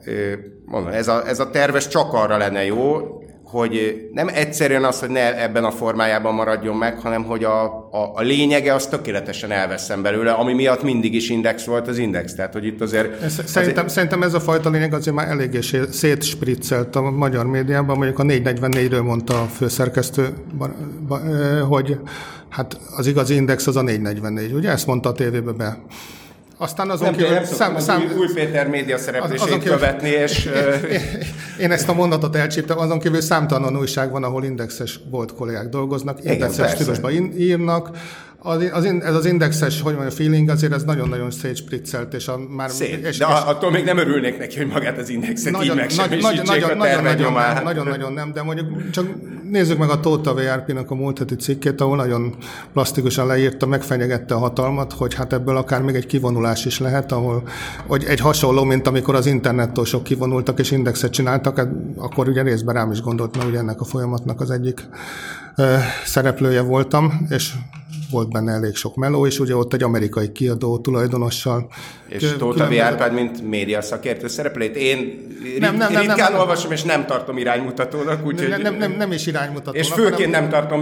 [0.66, 2.98] mondom, ez a, ez a terves csak arra lenne jó,
[3.46, 8.12] hogy nem egyszerűen az, hogy ne ebben a formájában maradjon meg, hanem hogy a, a,
[8.16, 12.34] a lényege az tökéletesen elveszem belőle, ami miatt mindig is index volt az index.
[12.34, 13.30] Tehát, hogy itt azért...
[13.30, 13.90] Szerintem, azért...
[13.90, 19.04] szerintem ez a fajta lényeg azért már eléggé szétspriccelt a magyar médiában, mondjuk a 444-ről
[19.04, 20.34] mondta a főszerkesztő,
[21.70, 21.98] hogy
[22.50, 25.78] hát az igazi index az a 444, ugye ezt mondta a tévébe be.
[26.58, 27.34] Aztán azon nem, kívül...
[27.34, 30.50] Nem szám, szám, új, új Péter média szereplését azon kívül, követni, és...
[31.64, 36.20] én ezt a mondatot elcsíptem, azon kívül számtalan újság van, ahol indexes volt kollégák dolgoznak,
[36.24, 37.90] indexes stílusban írnak,
[38.46, 42.70] az, az, ez az indexes, hogy mondja, feeling, azért ez nagyon-nagyon szétspriccelt, és a, már...
[42.70, 45.82] Szép, és, de és, attól még nem örülnék neki, hogy magát az indexet nagyon, így
[45.82, 49.06] meg sem nagyon, nagyon, nagyon, nagyon, nagyon, nem, nagyon, nagyon nem, de mondjuk csak
[49.56, 52.36] nézzük meg a Tóta VRP-nak a múlt heti cikkét, ahol nagyon
[52.74, 57.48] plastikusan leírta, megfenyegette a hatalmat, hogy hát ebből akár még egy kivonulás is lehet, ahol
[57.88, 62.42] hogy egy hasonló, mint amikor az internettől sok kivonultak és indexet csináltak, hát akkor ugye
[62.42, 64.88] részben rám is gondolt, mert ugye ennek a folyamatnak az egyik
[66.06, 67.54] szereplője voltam, és
[68.12, 71.72] volt benne elég sok meló, és ugye ott egy amerikai kiadó tulajdonossal.
[72.08, 72.80] És Tóta V.
[72.80, 75.28] Árpád, mint média szakértő szereplőt, én
[75.60, 78.26] nem, nem, nem, ritkán nem, nem, olvasom, és nem tartom iránymutatónak.
[78.26, 79.80] Úgyhogy, nem, nem, nem, nem is iránymutatónak.
[79.80, 80.82] És főként hanem, nem tartom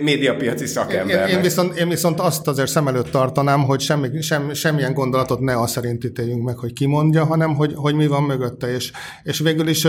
[0.00, 1.28] médiapiaci szakembernek.
[1.28, 5.40] Én, én, viszont, én viszont azt azért szem előtt tartanám, hogy semmi, sem, semmilyen gondolatot
[5.40, 8.74] ne azt szerint ítéljünk meg, hogy ki mondja, hanem hogy, hogy mi van mögötte.
[8.74, 8.92] És,
[9.22, 9.86] és végül is,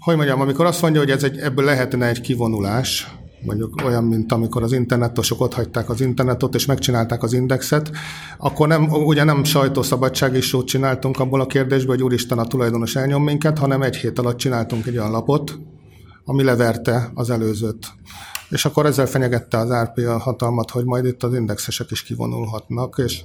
[0.00, 3.06] hogy mondjam, amikor azt mondja, hogy ez egy, ebből lehetne egy kivonulás,
[3.44, 7.90] mondjuk olyan, mint amikor az internetosok ott hagyták az internetot, és megcsinálták az indexet,
[8.38, 12.96] akkor nem, ugye nem sajtószabadság is sót csináltunk abból a kérdésből, hogy úristen a tulajdonos
[12.96, 15.58] elnyom minket, hanem egy hét alatt csináltunk egy olyan lapot,
[16.24, 17.86] ami leverte az előzőt.
[18.48, 23.02] És akkor ezzel fenyegette az RP a hatalmat, hogy majd itt az indexesek is kivonulhatnak,
[23.04, 23.22] és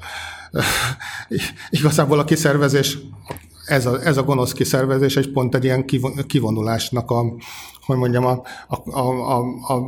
[1.70, 2.98] igazából a kiszervezés,
[3.66, 5.86] ez a, ez a gonosz kiszervezés egy pont egy ilyen
[6.28, 7.34] kivonulásnak a,
[7.88, 9.40] hogy mondjam, a, a, a,
[9.74, 9.84] a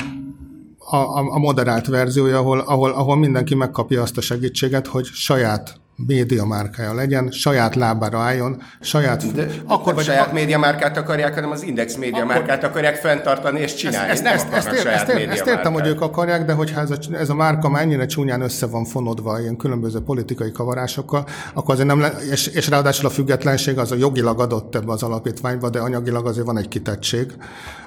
[0.91, 6.45] a, a moderált verziója, ahol, ahol, ahol mindenki megkapja azt a segítséget, hogy saját média
[6.45, 9.33] márkája legyen, saját lábára álljon, saját...
[9.33, 10.33] De akkor vagy saját a...
[10.33, 12.59] média márkát akarják, hanem az Index média akkor...
[12.63, 14.11] akarják fenntartani és csinálni.
[14.11, 16.97] Ezt, ezt, ezt, ezt, ezt, ér, ezt értem, hogy ők akarják, de hogyha ez a,
[17.11, 21.99] ez a márka mennyire csúnyán össze van fonodva ilyen különböző politikai kavarásokkal, akkor azért nem
[21.99, 26.27] le, és, és ráadásul a függetlenség az a jogilag adott ebbe az alapítványba, de anyagilag
[26.27, 27.33] azért van egy kitettség,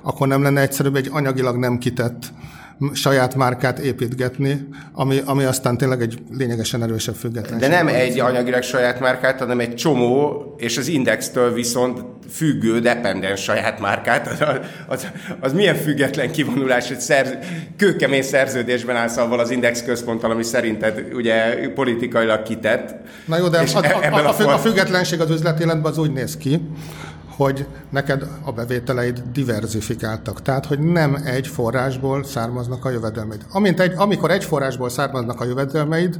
[0.02, 2.32] akkor nem lenne egyszerűbb egy anyagilag nem kitett
[2.92, 7.68] saját márkát építgetni, ami, ami aztán tényleg egy lényegesen erősebb függetlenség.
[7.68, 13.42] De nem egy anyagilag saját márkát, hanem egy csomó, és az indextől viszont függő, dependens
[13.42, 14.26] saját márkát.
[14.26, 14.38] Az,
[14.86, 15.06] az,
[15.40, 17.34] az milyen független kivonulás, hogy szerz,
[17.76, 22.94] kőkemény szerződésben állsz avval az index központtal, ami szerinted ugye politikailag kitett.
[23.26, 26.36] Na jó, de a, a, a, a, függ, a függetlenség az üzletéletben az úgy néz
[26.36, 26.60] ki,
[27.42, 30.42] hogy neked a bevételeid diverzifikáltak.
[30.42, 33.44] Tehát, hogy nem egy forrásból származnak a jövedelmeid.
[33.52, 36.18] Amint egy, amikor egy forrásból származnak a jövedelmeid,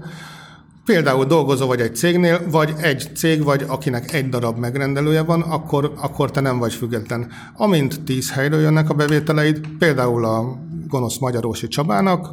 [0.85, 5.93] például dolgozó vagy egy cégnél, vagy egy cég vagy, akinek egy darab megrendelője van, akkor,
[5.97, 7.31] akkor te nem vagy független.
[7.57, 10.59] Amint tíz helyről jönnek a bevételeid, például a
[10.89, 12.29] gonosz Magyarósi Csabának,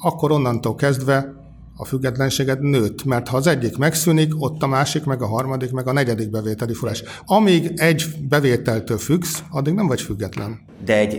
[0.00, 1.38] akkor onnantól kezdve
[1.80, 5.88] a függetlenséged nőtt, mert ha az egyik megszűnik, ott a másik, meg a harmadik, meg
[5.88, 7.02] a negyedik bevételi forrás.
[7.24, 10.60] Amíg egy bevételtől függsz, addig nem vagy független.
[10.84, 11.14] De egy,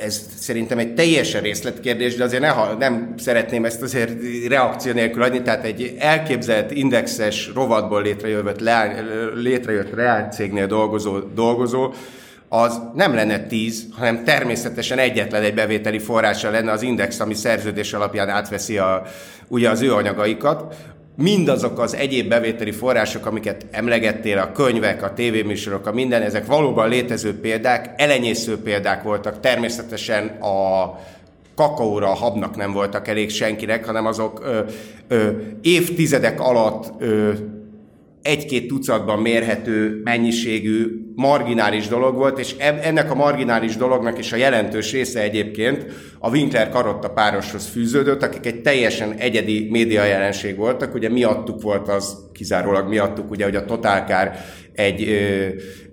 [0.00, 4.12] ez szerintem egy teljesen részletkérdés, de azért ne, nem szeretném ezt azért
[4.48, 8.60] reakció nélkül adni, tehát egy elképzelt indexes rovatból létrejött,
[9.34, 11.92] létrejött reálcégnél dolgozó, dolgozó
[12.62, 17.92] az nem lenne 10, hanem természetesen egyetlen egy bevételi forrása lenne az index, ami szerződés
[17.92, 19.02] alapján átveszi a,
[19.48, 20.74] ugye az ő anyagaikat.
[21.16, 26.88] Mindazok az egyéb bevételi források, amiket emlegettél, a könyvek, a tévéműsorok, a minden, ezek valóban
[26.88, 29.40] létező példák, elenyésző példák voltak.
[29.40, 30.90] Természetesen a
[31.54, 34.60] kakaóra, a habnak nem voltak elég senkinek, hanem azok ö,
[35.08, 35.30] ö,
[35.62, 37.32] évtizedek alatt ö,
[38.22, 44.92] egy-két tucatban mérhető mennyiségű marginális dolog volt, és ennek a marginális dolognak is a jelentős
[44.92, 45.86] része egyébként
[46.18, 51.88] a Winkler Karotta pároshoz fűződött, akik egy teljesen egyedi média jelenség voltak, ugye miattuk volt
[51.88, 54.44] az, kizárólag miattuk, ugye, hogy a Totálkár
[54.74, 55.08] egy,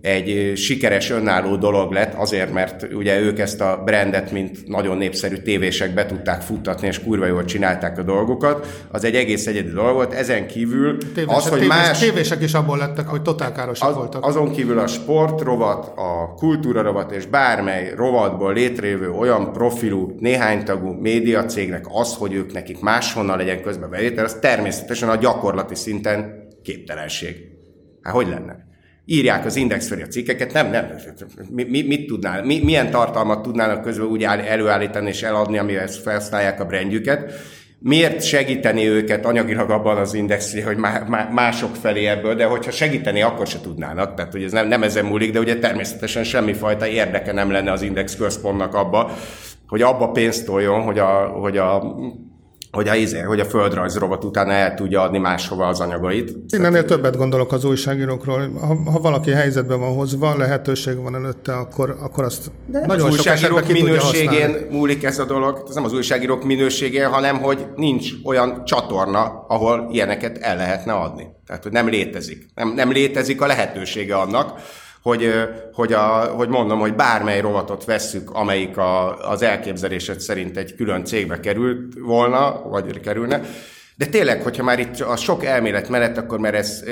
[0.01, 5.35] egy sikeres önálló dolog lett, azért, mert ugye ők ezt a brandet, mint nagyon népszerű
[5.35, 8.85] tévések be tudták futtatni, és kurva jól csinálták a dolgokat.
[8.91, 10.13] Az egy egész egyedi dolog volt.
[10.13, 11.99] Ezen kívül tévések, az, hogy tévés, más...
[11.99, 14.25] Tévések is abból lettek, hogy totálkárosak az, voltak.
[14.25, 20.63] Azon kívül a sport rovat, a kultúra rovat és bármely rovatból létrejövő olyan profilú, néhány
[20.63, 26.47] tagú médiacégnek az, hogy ők nekik máshonnan legyen közben bevétel, az természetesen a gyakorlati szinten
[26.63, 27.35] képtelenség.
[28.01, 28.69] Hát hogy lenne?
[29.05, 30.91] Írják az Index felé a cikkeket, nem, nem,
[31.49, 36.59] mi, mi, mit tudnál, mi, milyen tartalmat tudnának közben úgy előállítani és eladni, amivel felhasználják
[36.59, 37.33] a brandjüket,
[37.83, 40.77] miért segíteni őket anyagilag abban az indexre, hogy
[41.31, 45.05] mások felé ebből, de hogyha segíteni, akkor se tudnának, tehát hogy ez nem, nem ezen
[45.05, 49.11] múlik, de ugye természetesen semmifajta érdeke nem lenne az index központnak abba,
[49.67, 51.95] hogy abba pénzt toljon, hogy a, hogy a
[52.71, 56.35] hogy a, izé, hogy a földrajz rovat utána el tudja adni máshova az anyagait.
[56.53, 58.51] Én ennél többet gondolok az újságírókról.
[58.59, 63.13] Ha, ha valaki helyzetben van hozva, lehetőség van előtte, akkor, akkor azt De nagyon az
[63.13, 65.63] újságírók minőségén múlik ez a dolog.
[65.67, 71.27] Ez nem az újságírók minőségén, hanem hogy nincs olyan csatorna, ahol ilyeneket el lehetne adni.
[71.45, 72.45] Tehát, hogy nem létezik.
[72.55, 74.59] Nem, nem létezik a lehetősége annak,
[75.01, 75.33] hogy,
[75.73, 81.05] hogy, a, hogy mondom, hogy bármely rovatot vesszük, amelyik a, az elképzelésed szerint egy külön
[81.05, 83.41] cégbe került volna, vagy kerülne,
[83.95, 86.83] de tényleg, hogyha már itt a sok elmélet mellett, akkor mert ez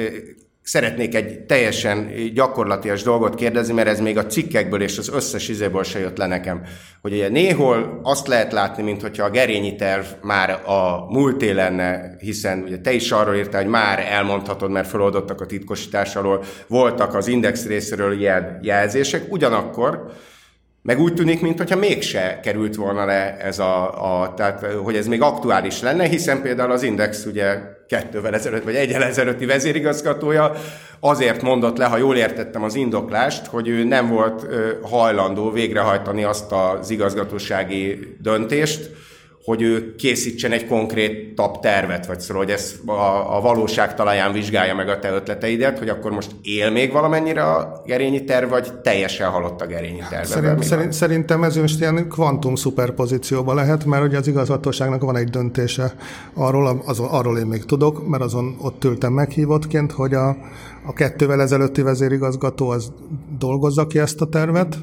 [0.63, 5.83] szeretnék egy teljesen gyakorlatias dolgot kérdezni, mert ez még a cikkekből és az összes izéből
[5.83, 6.61] se jött le nekem.
[7.01, 12.15] Hogy ugye néhol azt lehet látni, mint hogyha a gerényi terv már a múlté lenne,
[12.19, 17.15] hiszen ugye te is arról írtál, hogy már elmondhatod, mert feloldottak a titkosítás alól, voltak
[17.15, 20.13] az index részéről ilyen jelzések, ugyanakkor
[20.81, 25.21] meg úgy tűnik, mintha mégse került volna le ez a, a, tehát hogy ez még
[25.21, 30.53] aktuális lenne, hiszen például az Index ugye kettővel ezelőtt, vagy egyel ezelőtti vezérigazgatója
[30.99, 34.45] azért mondott le, ha jól értettem az indoklást, hogy ő nem volt
[34.81, 38.91] hajlandó végrehajtani azt az igazgatósági döntést,
[39.49, 44.31] hogy ő készítsen egy konkrét tap tervet, vagy szóval, hogy ez a, a valóság talaján
[44.31, 48.73] vizsgálja meg a te ötleteidet, hogy akkor most él még valamennyire a gerényi terv, vagy
[48.73, 50.25] teljesen halott a gerényi terv.
[50.25, 55.29] Szerint, szerint, szerintem ez most ilyen kvantum szuperpozícióban lehet, mert ugye az igazgatóságnak van egy
[55.29, 55.93] döntése
[56.33, 60.27] arról, azon, arról én még tudok, mert azon ott ültem meghívottként, hogy a,
[60.85, 62.91] a kettővel ezelőtti vezérigazgató az
[63.39, 64.77] dolgozza ki ezt a tervet,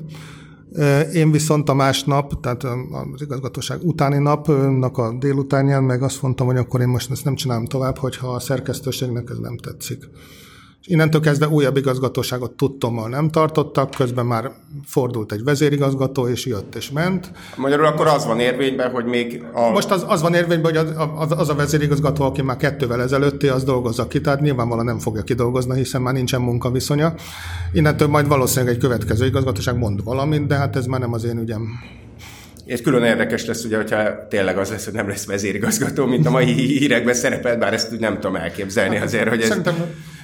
[1.13, 6.57] én viszont a másnap, tehát az igazgatóság utáni napnak a délutánján meg azt mondtam, hogy
[6.57, 10.09] akkor én most ezt nem csinálom tovább, hogyha a szerkesztőségnek ez nem tetszik.
[10.89, 14.51] Innentől kezdve újabb igazgatóságot tudtommal nem tartottak, közben már
[14.85, 17.31] fordult egy vezérigazgató, és jött és ment.
[17.57, 19.71] Magyarul akkor az van érvényben, hogy még a...
[19.71, 23.49] Most az, az van érvényben, hogy az, az, az a vezérigazgató, aki már kettővel ezelőtti,
[23.49, 27.15] az dolgozza ki, tehát nyilvánvalóan nem fogja kidolgozni, hiszen már nincsen munkaviszonya.
[27.73, 31.39] Innentől majd valószínűleg egy következő igazgatóság mond valamit, de hát ez már nem az én
[31.39, 31.69] ügyem.
[32.67, 36.31] És külön érdekes lesz, ugye, hogyha tényleg az lesz, hogy nem lesz vezérigazgató, mint a
[36.31, 39.47] mai hírekben szerepel, bár ezt nem tudom elképzelni azért, hogy ez...
[39.47, 39.75] Szerintem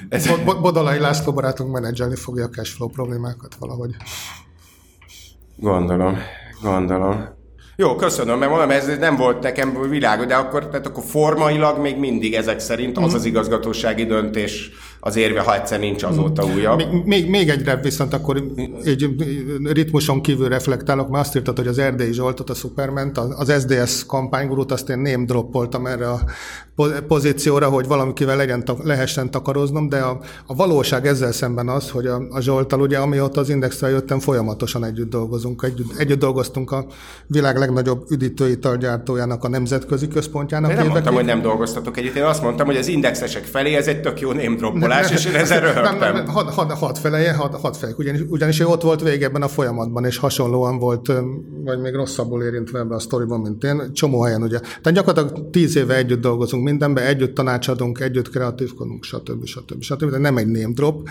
[0.08, 0.30] ez...
[0.44, 3.90] Bodolai László barátunk menedzselni fogja a cashflow problémákat valahogy.
[5.56, 6.18] Gondolom,
[6.62, 7.40] gondolom.
[7.76, 11.98] Jó, köszönöm, mert mondom, ez nem volt nekem világos, de akkor, tehát akkor formailag még
[11.98, 13.14] mindig ezek szerint az mhm.
[13.14, 14.70] az igazgatósági döntés
[15.04, 16.76] az érve, ha egyszer nincs azóta újabb.
[16.76, 18.42] Még, még, még egyre viszont akkor
[18.84, 19.08] egy
[19.62, 24.72] ritmuson kívül reflektálok, mert azt írtad, hogy az Erdélyi Zsoltot, a Superment, az SDS kampánygurút,
[24.72, 26.20] azt én ném droppoltam erre a
[27.08, 32.22] pozícióra, hogy valamikivel legyen, lehessen takaroznom, de a, a valóság ezzel szemben az, hogy a,
[32.30, 35.62] a Zsoltal, ugye amióta az Indexre jöttem, folyamatosan együtt dolgozunk.
[35.62, 36.86] Együtt, együtt dolgoztunk a
[37.26, 40.70] világ legnagyobb üdítőitalgyártójának a nemzetközi központjának.
[40.70, 43.86] Én nem mondtam, hogy nem dolgoztatok együtt, én azt mondtam, hogy az indexesek felé ez
[43.86, 44.56] egy tök jó name
[45.00, 45.98] droppolás, és én ezzel röhögtem.
[45.98, 49.42] Nem, nem, had, had, had feleje, had, had fejek, ugyanis, ugyanis ő ott volt végebben
[49.42, 51.12] a folyamatban, és hasonlóan volt,
[51.64, 54.58] vagy még rosszabbul érintve ebbe a sztoriban, mint én, csomó helyen ugye.
[54.58, 59.44] Tehát gyakorlatilag tíz éve együtt dolgozunk mindenben, együtt tanácsadunk, együtt kreatívkodunk, stb.
[59.44, 59.82] stb.
[59.82, 60.10] stb.
[60.10, 61.08] De nem egy name drop,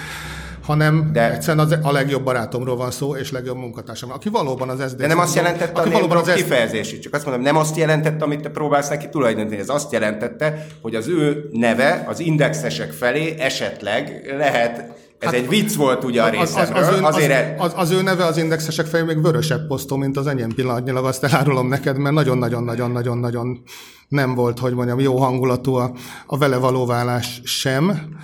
[0.63, 4.79] hanem de egyszerűen az, a legjobb barátomról van szó, és legjobb munkatársam, aki valóban az
[4.79, 4.95] SZDSZ.
[4.95, 8.23] De nem azt jelentette aki a valóban az kifejezés, csak azt mondom, nem azt jelentette,
[8.23, 13.35] amit te próbálsz neki tulajdonítani, ez azt jelentette, hogy az ő neve az indexesek felé
[13.37, 16.77] esetleg lehet ez hát, egy vicc volt ugye a részemről.
[16.77, 19.95] Az, az, az, azért az, az, az ő neve az indexesek felé még vörösebb posztó,
[19.95, 23.63] mint az enyém pillanatnyilag, azt elárulom neked, mert nagyon-nagyon-nagyon-nagyon-nagyon
[24.07, 25.91] nem volt, hogy mondjam, jó hangulatú a,
[26.25, 28.15] a vele való válás sem.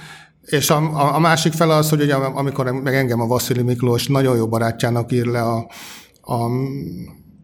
[0.48, 4.38] És a, a, másik fele az, hogy ugye, amikor meg engem a Vasszili Miklós nagyon
[4.38, 5.68] jó barátjának ír le a,
[6.22, 6.50] a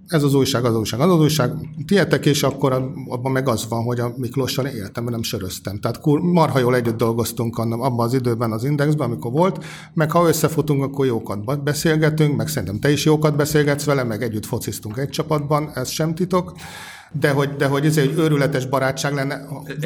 [0.07, 1.51] ez az újság, az újság, az az újság,
[1.87, 5.79] tietek, és akkor abban meg az van, hogy a Miklóssal életemben nem söröztem.
[5.79, 10.83] Tehát marha jól együtt dolgoztunk abban az időben az Indexben, amikor volt, meg ha összefutunk,
[10.83, 15.71] akkor jókat beszélgetünk, meg szerintem te is jókat beszélgetsz vele, meg együtt fociztunk egy csapatban,
[15.73, 16.53] ez sem titok
[17.19, 19.39] de hogy, de hogy ez egy őrületes barátság lenne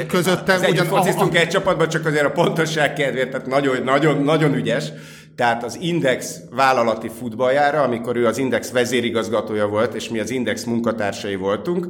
[0.07, 0.61] közöttem.
[0.69, 4.91] Ugyan, fociztunk egy csapatban, csak azért a pontosság kedvéért, tehát nagyon, nagyon, nagyon ügyes.
[5.35, 10.63] Tehát az Index vállalati futballjára, amikor ő az Index vezérigazgatója volt, és mi az Index
[10.63, 11.87] munkatársai voltunk,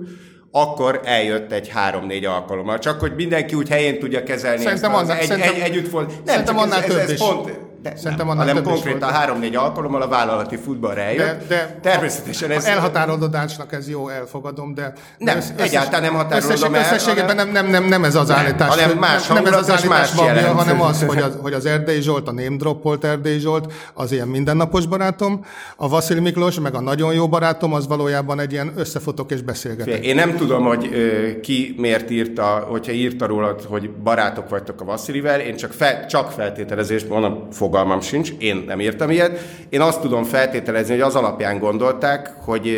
[0.52, 2.80] akkor eljött egy három-négy alkalommal.
[2.80, 6.08] Csak hogy mindenki úgy helyén tudja kezelni szerintem ezt annál, egy, szerintem, egy, együtt volt.
[6.08, 10.08] Nem, szerintem annál ez, ez, ez pont, de Szerintem nem, hanem konkrétan három-négy alkalommal a
[10.08, 11.48] vállalati futballra eljött.
[11.48, 12.66] De, de Természetesen ez...
[12.66, 14.94] Elhatárolódásnak ez jó, elfogadom, de...
[15.18, 16.82] Nem, összes, egyáltalán nem határolodom el.
[16.82, 18.70] Összességében nem, nem, nem, nem ez az állítás.
[18.70, 21.66] Hanem más nem, nem ez az állítás más babja, hanem az, hogy az, hogy az
[21.66, 26.76] Erdély Zsolt, a name droppolt Erdély Zsolt, az ilyen mindennapos barátom, a Vasil Miklós, meg
[26.76, 30.06] a nagyon jó barátom, az valójában egy ilyen összefotok és beszélgetek.
[30.06, 34.86] Én nem tudom, hogy ö, ki miért írta, hogyha írta rólad, hogy barátok vagytok a
[34.86, 39.40] Vasilivel, én csak, fel, csak feltételezést mondom, fogalmam sincs, én nem írtam ilyet.
[39.70, 42.78] Én azt tudom feltételezni, hogy az alapján gondolták, hogy,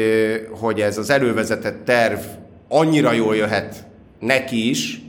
[0.60, 2.20] hogy ez az elővezetett terv
[2.68, 3.84] annyira jól jöhet
[4.20, 5.02] neki is,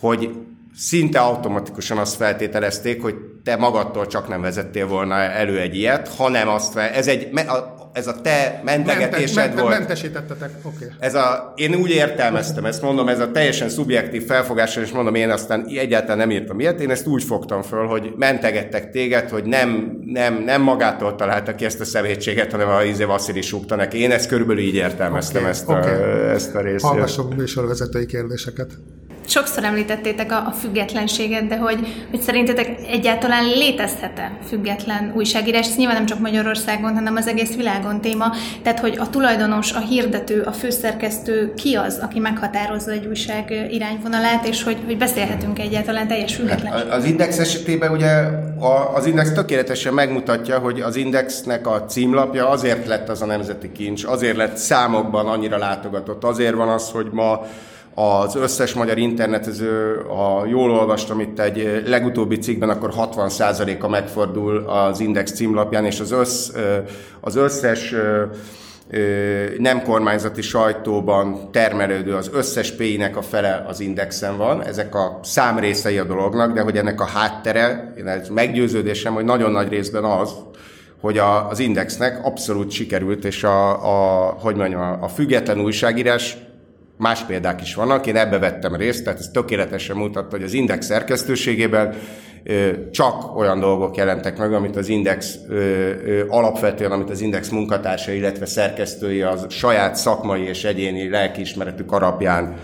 [0.00, 0.30] hogy
[0.76, 3.14] szinte automatikusan azt feltételezték, hogy
[3.44, 7.28] te magadtól csak nem vezettél volna elő egy ilyet, hanem azt, ez egy,
[7.96, 9.78] ez a te mentegetésed Mente, volt.
[9.78, 10.84] Mentesítettetek, oké.
[10.84, 10.96] Okay.
[10.98, 15.30] Ez a, én úgy értelmeztem, ezt mondom, ez a teljesen szubjektív felfogás, és mondom, én
[15.30, 19.98] aztán egyáltalán nem írtam ilyet, én ezt úgy fogtam föl, hogy mentegettek téged, hogy nem,
[20.04, 23.98] nem, nem magától találta ki ezt a szemétséget, hanem a Izé Vasszili súgta neki.
[23.98, 25.92] Én ezt körülbelül így értelmeztem okay, ezt, okay.
[25.92, 26.80] A, ezt a részét.
[26.80, 28.70] Hallgassuk műsorvezetői kérdéseket
[29.26, 35.66] sokszor említettétek a, a függetlenséget, de hogy, hogy szerintetek egyáltalán létezhet-e független újságírás?
[35.66, 38.32] Ez nyilván nem csak Magyarországon, hanem az egész világon téma.
[38.62, 44.46] Tehát, hogy a tulajdonos, a hirdető, a főszerkesztő ki az, aki meghatározza egy újság irányvonalát,
[44.46, 46.92] és hogy, hogy beszélhetünk egyáltalán teljes függetlenségről.
[46.92, 48.10] Az Index esetében ugye
[48.94, 54.04] az Index tökéletesen megmutatja, hogy az Indexnek a címlapja azért lett az a nemzeti kincs,
[54.04, 57.46] azért lett számokban annyira látogatott, azért van az, hogy ma
[57.98, 65.00] az összes magyar internetező, ha jól olvastam itt egy legutóbbi cikkben, akkor 60%-a megfordul az
[65.00, 66.50] Index címlapján, és az, össz,
[67.20, 67.94] az összes
[69.58, 74.62] nem kormányzati sajtóban termelődő az összes PI-nek a fele az indexen van.
[74.62, 79.68] Ezek a számrészei a dolognak, de hogy ennek a háttere, én meggyőződésem, hogy nagyon nagy
[79.68, 80.30] részben az,
[81.00, 86.38] hogy a, az indexnek abszolút sikerült, és a, a hogy mondjam, a független újságírás
[86.98, 90.86] Más példák is vannak, én ebbe vettem részt, tehát ez tökéletesen mutatta, hogy az Index
[90.86, 91.94] szerkesztőségében
[92.90, 95.38] csak olyan dolgok jelentek meg, amit az Index
[96.28, 102.56] alapvetően, amit az Index munkatársa, illetve szerkesztői az saját szakmai és egyéni lelkiismeretük alapján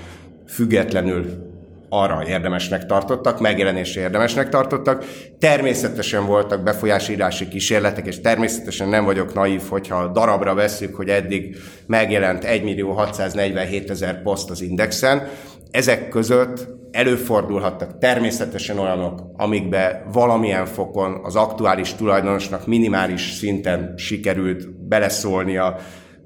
[0.48, 1.51] függetlenül
[1.94, 5.04] arra érdemesnek tartottak, megjelenésre érdemesnek tartottak.
[5.38, 12.44] Természetesen voltak befolyásírási kísérletek, és természetesen nem vagyok naív, hogyha darabra veszük, hogy eddig megjelent
[12.44, 15.28] 1 millió 647 ezer poszt az Indexen.
[15.70, 25.76] Ezek között előfordulhattak természetesen olyanok, amikbe valamilyen fokon az aktuális tulajdonosnak minimális szinten sikerült beleszólnia,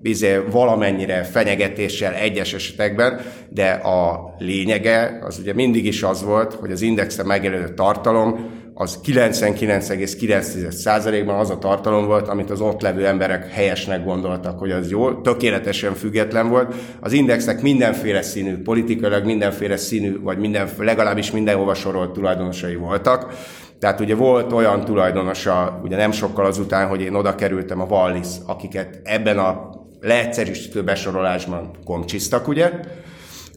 [0.03, 6.73] bizé valamennyire fenyegetéssel egyes esetekben, de a lényege az ugye mindig is az volt, hogy
[6.73, 13.51] az indexen megjelenő tartalom az 99,9%-ban az a tartalom volt, amit az ott levő emberek
[13.51, 16.75] helyesnek gondoltak, hogy az jó, tökéletesen független volt.
[17.01, 23.35] Az indexnek mindenféle színű, politikailag mindenféle színű, vagy minden, legalábbis mindenhova sorolt tulajdonosai voltak.
[23.79, 28.29] Tehát ugye volt olyan tulajdonosa, ugye nem sokkal azután, hogy én oda kerültem a Wallis,
[28.47, 29.76] akiket ebben a
[30.07, 32.71] leegyszerűsítő besorolásban komcsisztak, ugye?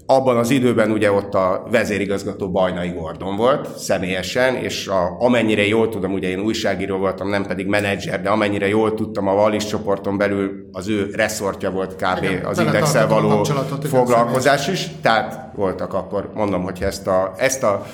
[0.06, 5.90] Abban az időben ugye ott a vezérigazgató Bajnai Gordon volt személyesen, és a, amennyire jól
[5.90, 10.18] tudom, ugye én újságíró voltam, nem pedig menedzser, de amennyire jól tudtam, a Wallis csoporton
[10.18, 12.24] belül az ő reszortja volt kb.
[12.24, 13.44] Igen, az indexel való
[13.84, 17.86] foglalkozás is, tehát voltak akkor, mondom, hogy ezt a, ezt a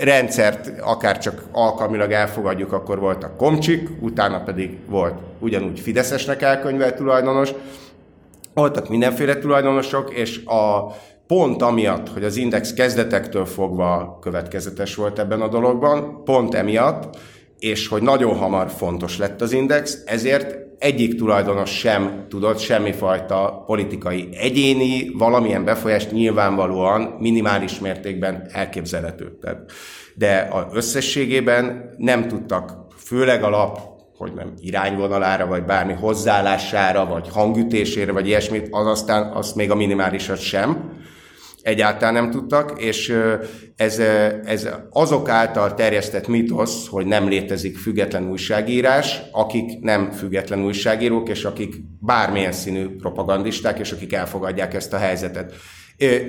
[0.00, 6.96] rendszert akár csak alkalmilag elfogadjuk, akkor volt a komcsik, utána pedig volt ugyanúgy Fideszesnek elkönyvelt
[6.96, 7.50] tulajdonos,
[8.54, 10.94] voltak mindenféle tulajdonosok, és a
[11.26, 17.18] pont amiatt, hogy az Index kezdetektől fogva következetes volt ebben a dologban, pont emiatt,
[17.58, 24.28] és hogy nagyon hamar fontos lett az Index, ezért egyik tulajdonos sem tudott semmifajta politikai
[24.32, 29.38] egyéni, valamilyen befolyást nyilvánvalóan minimális mértékben elképzelhető.
[30.14, 33.78] De az összességében nem tudtak, főleg alap,
[34.16, 39.74] hogy nem irányvonalára, vagy bármi hozzáállására, vagy hangütésére, vagy ilyesmit, az aztán azt még a
[39.74, 40.98] minimálisat sem
[41.62, 43.16] egyáltalán nem tudtak, és
[43.76, 43.98] ez,
[44.44, 51.44] ez azok által terjesztett mitosz, hogy nem létezik független újságírás, akik nem független újságírók, és
[51.44, 55.54] akik bármilyen színű propagandisták, és akik elfogadják ezt a helyzetet.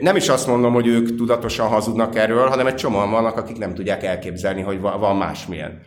[0.02, 3.74] Nem is azt mondom, hogy ők tudatosan hazudnak erről, hanem egy csomóan vannak, akik nem
[3.74, 5.82] tudják elképzelni, hogy van másmilyen.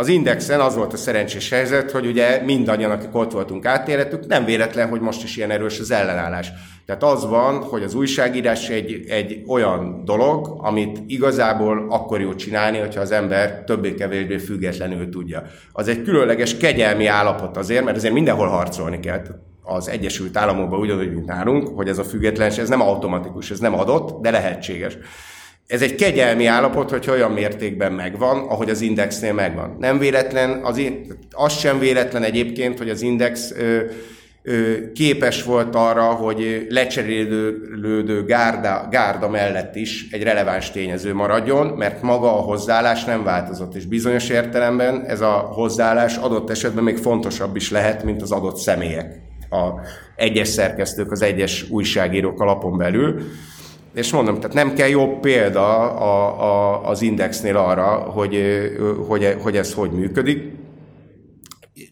[0.00, 4.44] Az Indexen az volt a szerencsés helyzet, hogy ugye mindannyian, akik ott voltunk, átéletük, nem
[4.44, 6.52] véletlen, hogy most is ilyen erős az ellenállás.
[6.86, 12.78] Tehát az van, hogy az újságírás egy, egy olyan dolog, amit igazából akkor jó csinálni,
[12.78, 15.42] hogyha az ember többé-kevésbé függetlenül tudja.
[15.72, 19.22] Az egy különleges kegyelmi állapot azért, mert azért mindenhol harcolni kell.
[19.62, 23.78] Az Egyesült Államokban ugyanúgy, mint nálunk, hogy ez a függetlenség, ez nem automatikus, ez nem
[23.78, 24.98] adott, de lehetséges.
[25.68, 29.76] Ez egy kegyelmi állapot, hogy olyan mértékben megvan, ahogy az indexnél megvan.
[29.78, 30.82] Nem véletlen, az,
[31.30, 33.80] az sem véletlen egyébként, hogy az index ö,
[34.42, 42.02] ö, képes volt arra, hogy lecserélődő gárda, gárda mellett is egy releváns tényező maradjon, mert
[42.02, 47.56] maga a hozzáállás nem változott, és bizonyos értelemben ez a hozzáállás adott esetben még fontosabb
[47.56, 49.80] is lehet, mint az adott személyek, a
[50.16, 53.22] egyes szerkesztők, az egyes újságírók alapon belül.
[53.94, 58.42] És mondom, tehát nem kell jobb példa a, a, az indexnél arra, hogy,
[59.06, 60.56] hogy, hogy ez hogy működik.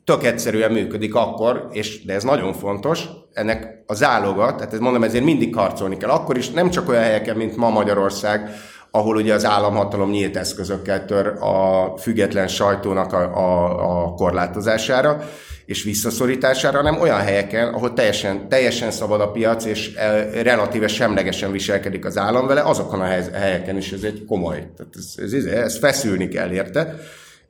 [0.05, 5.24] Tök egyszerűen működik akkor, és, de ez nagyon fontos, ennek a záloga, tehát mondom, ezért
[5.24, 6.11] mindig harcolni kell.
[6.11, 8.51] Akkor is nem csak olyan helyeken, mint ma Magyarország,
[8.90, 15.18] ahol ugye az államhatalom nyílt eszközökkel tör a független sajtónak a, a, a korlátozására,
[15.67, 21.53] és visszaszorítására, hanem olyan helyeken, ahol teljesen, teljesen szabad a piac, és e, relatíve semlegesen
[21.53, 24.69] viselkedik az állam vele, azokon a helyeken is ez egy komoly.
[24.77, 26.95] Tehát ez, ez, ez feszülni kell érte.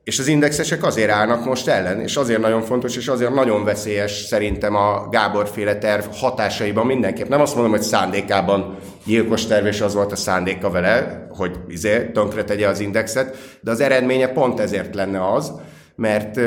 [0.03, 4.11] És az indexesek azért állnak most ellen, és azért nagyon fontos, és azért nagyon veszélyes
[4.11, 7.27] szerintem a Gábor féle terv hatásaiban mindenképp.
[7.27, 12.09] Nem azt mondom, hogy szándékában gyilkos terv, és az volt a szándéka vele, hogy izé,
[12.13, 15.51] tönkre tegye az indexet, de az eredménye pont ezért lenne az,
[15.95, 16.39] mert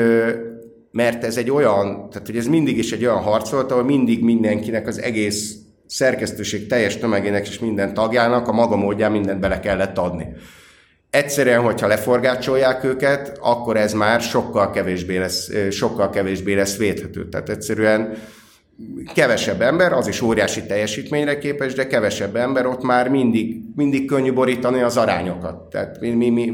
[0.91, 4.23] mert ez egy olyan, tehát hogy ez mindig is egy olyan harc volt, ahol mindig
[4.23, 5.55] mindenkinek az egész
[5.87, 10.27] szerkesztőség teljes tömegének és minden tagjának a maga módján mindent bele kellett adni.
[11.09, 17.29] Egyszerűen, hogyha leforgácsolják őket, akkor ez már sokkal kevésbé lesz, sokkal kevésbé lesz védhető.
[17.29, 18.17] Tehát egyszerűen
[19.13, 24.33] kevesebb ember, az is óriási teljesítményre képes, de kevesebb ember, ott már mindig, mindig könnyű
[24.33, 25.69] borítani az arányokat.
[25.69, 26.53] Tehát mi, mi, mi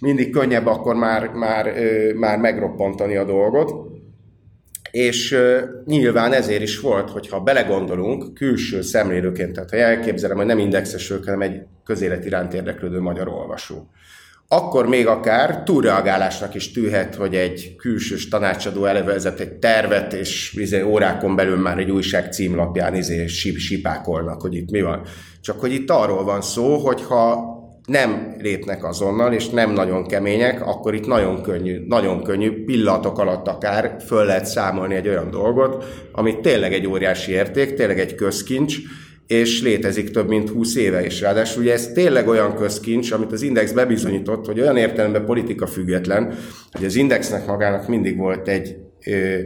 [0.00, 1.74] mindig könnyebb akkor már, már,
[2.14, 3.72] már megroppantani a dolgot.
[4.90, 5.38] És
[5.84, 11.40] nyilván ezért is volt, hogyha belegondolunk külső szemlélőként, tehát ha elképzelem, hogy nem indexesről, hanem
[11.40, 13.90] egy közélet iránt érdeklődő magyar olvasó,
[14.50, 20.82] akkor még akár túlreagálásnak is tűhet, hogy egy külsős tanácsadó elevezett egy tervet, és izé,
[20.82, 25.02] órákon belül már egy újság címlapján izé, sipákolnak, hogy itt mi van.
[25.40, 27.56] Csak hogy itt arról van szó, hogy ha
[27.88, 33.48] nem lépnek azonnal, és nem nagyon kemények, akkor itt nagyon könnyű, nagyon könnyű pillanatok alatt
[33.48, 38.76] akár föl lehet számolni egy olyan dolgot, ami tényleg egy óriási érték, tényleg egy közkincs,
[39.26, 41.20] és létezik több mint 20 éve is.
[41.20, 46.34] Ráadásul ugye ez tényleg olyan közkincs, amit az Index bebizonyított, hogy olyan értelemben politika független,
[46.72, 48.76] hogy az Indexnek magának mindig volt egy,
[49.06, 49.38] ö,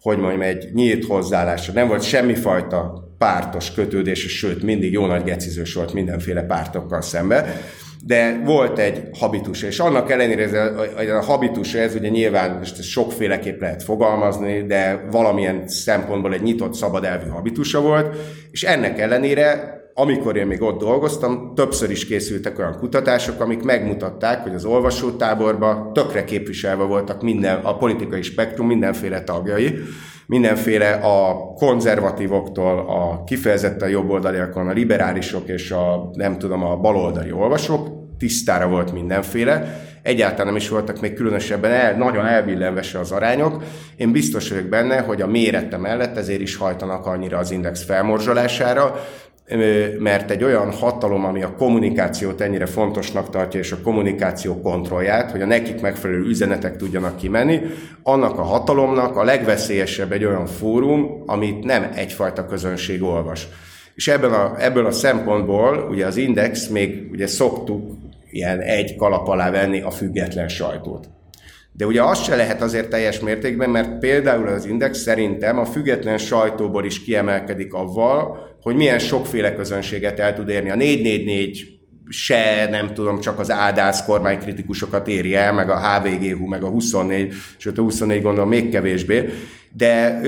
[0.00, 1.72] hogy mondjam, egy nyílt hozzáállása.
[1.72, 7.60] Nem volt semmifajta pártos kötődés, sőt, mindig jó nagy gecizős volt mindenféle pártokkal szembe,
[8.04, 12.82] de volt egy habitus, és annak ellenére ez a, a habitus, ez ugye nyilván ezt
[12.82, 18.16] sokféleképp lehet fogalmazni, de valamilyen szempontból egy nyitott, szabad elvű habitusa volt,
[18.50, 24.42] és ennek ellenére amikor én még ott dolgoztam, többször is készültek olyan kutatások, amik megmutatták,
[24.42, 29.78] hogy az olvasótáborban tökre képviselve voltak minden, a politikai spektrum mindenféle tagjai,
[30.26, 37.88] mindenféle a konzervatívoktól, a kifejezetten jobboldaliakon, a liberálisok és a nem tudom, a baloldali olvasók,
[38.18, 43.62] tisztára volt mindenféle, egyáltalán nem is voltak még különösebben el, nagyon elbillenve se az arányok.
[43.96, 48.94] Én biztos vagyok benne, hogy a mérete mellett ezért is hajtanak annyira az index felmorzsolására,
[49.98, 55.40] mert egy olyan hatalom, ami a kommunikációt ennyire fontosnak tartja, és a kommunikáció kontrollját, hogy
[55.40, 57.60] a nekik megfelelő üzenetek tudjanak kimenni,
[58.02, 63.48] annak a hatalomnak a legveszélyesebb egy olyan fórum, amit nem egyfajta közönség olvas.
[63.94, 67.96] És ebből a, ebből a szempontból ugye az Index még ugye szoktuk
[68.30, 71.08] ilyen egy kalap alá venni a független sajtót.
[71.72, 76.18] De ugye az se lehet azért teljes mértékben, mert például az Index szerintem a független
[76.18, 80.70] sajtóból is kiemelkedik avval, hogy milyen sokféle közönséget el tud érni.
[80.70, 86.62] A 444 se, nem tudom, csak az áldász kormánykritikusokat éri el, meg a HVGHU, meg
[86.62, 89.28] a 24, sőt a 24 gondolom még kevésbé,
[89.72, 90.20] de,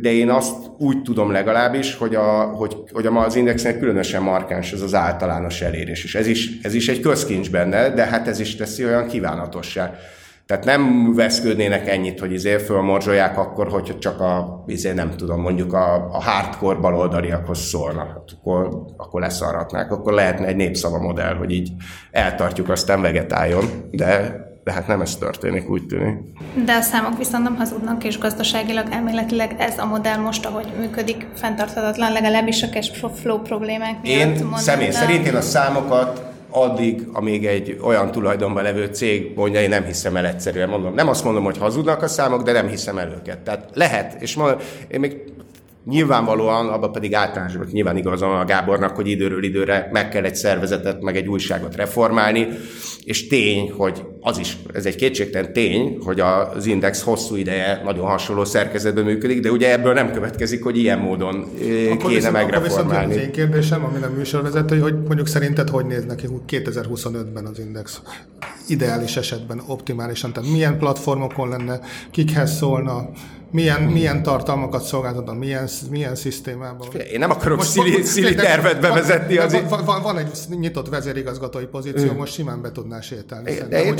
[0.00, 4.80] de én azt úgy tudom legalábbis, hogy, a, hogy, hogy az indexnek különösen markáns ez
[4.80, 8.56] az általános elérés, és ez is, ez is egy közkincs benne, de hát ez is
[8.56, 9.98] teszi olyan kívánatossá.
[10.46, 15.72] Tehát nem veszködnének ennyit, hogy izé fölmorzsolják akkor, hogy csak a, izé nem tudom, mondjuk
[15.72, 18.08] a, a hardcore baloldaliakhoz szólnak.
[18.08, 21.72] Hát akkor, akkor leszarhatnák, akkor lehetne egy népszava modell, hogy így
[22.10, 26.18] eltartjuk, aztán vegetáljon, de de hát nem ez történik, úgy tűnik.
[26.64, 31.26] De a számok viszont nem hazudnak, és gazdaságilag elméletileg ez a modell most, ahogy működik,
[31.34, 34.18] fenntarthatatlan, legalábbis a cash flow problémák miatt.
[34.18, 39.68] Én személy szerint én a számokat addig, amíg egy olyan tulajdonban levő cég mondja, én
[39.68, 40.94] nem hiszem el egyszerűen, mondom.
[40.94, 43.38] Nem azt mondom, hogy hazudnak a számok, de nem hiszem el őket.
[43.38, 44.58] Tehát lehet, és mondom,
[44.88, 45.16] én még
[45.86, 51.00] Nyilvánvalóan, abban pedig általánosan nyilván igazán a Gábornak, hogy időről időre meg kell egy szervezetet,
[51.00, 52.48] meg egy újságot reformálni,
[53.04, 58.06] és tény, hogy az is, ez egy kétségtelen tény, hogy az Index hosszú ideje nagyon
[58.06, 62.32] hasonló szerkezetben működik, de ugye ebből nem következik, hogy ilyen módon eh, akkor kéne viszont,
[62.32, 62.94] megreformálni.
[62.94, 67.46] Akkor viszont az én kérdésem, ami nem műsorvezető, hogy mondjuk szerinted hogy néz neki 2025-ben
[67.46, 68.00] az Index?
[68.66, 71.80] Ideális esetben, optimálisan, tehát milyen platformokon lenne,
[72.10, 73.10] kikhez szólna,
[73.50, 76.88] milyen, milyen tartalmakat szolgáltatna, milyen, milyen szisztémában.
[77.12, 79.36] Én nem akarok most, szili, szili tervet bevezetni.
[79.36, 82.16] Az van, van, van, egy nyitott vezérigazgatói pozíció, mm.
[82.16, 83.54] most simán be tudná sétálni.
[83.54, 83.96] De, de, én,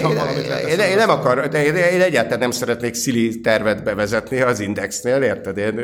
[0.68, 5.22] én, én, nem akar, de én, én egyáltalán nem szeretnék szili tervet bevezetni az Indexnél,
[5.22, 5.56] érted?
[5.56, 5.80] Én,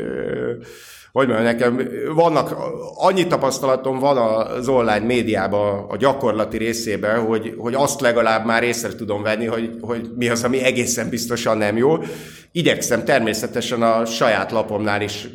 [1.12, 2.56] hogy mondjam, nekem vannak,
[2.94, 8.94] annyi tapasztalatom van az online médiában a gyakorlati részében, hogy, hogy azt legalább már észre
[8.94, 11.96] tudom venni, hogy, hogy mi az, ami egészen biztosan nem jó.
[12.52, 15.28] Igyekszem természetesen a saját lapomnál is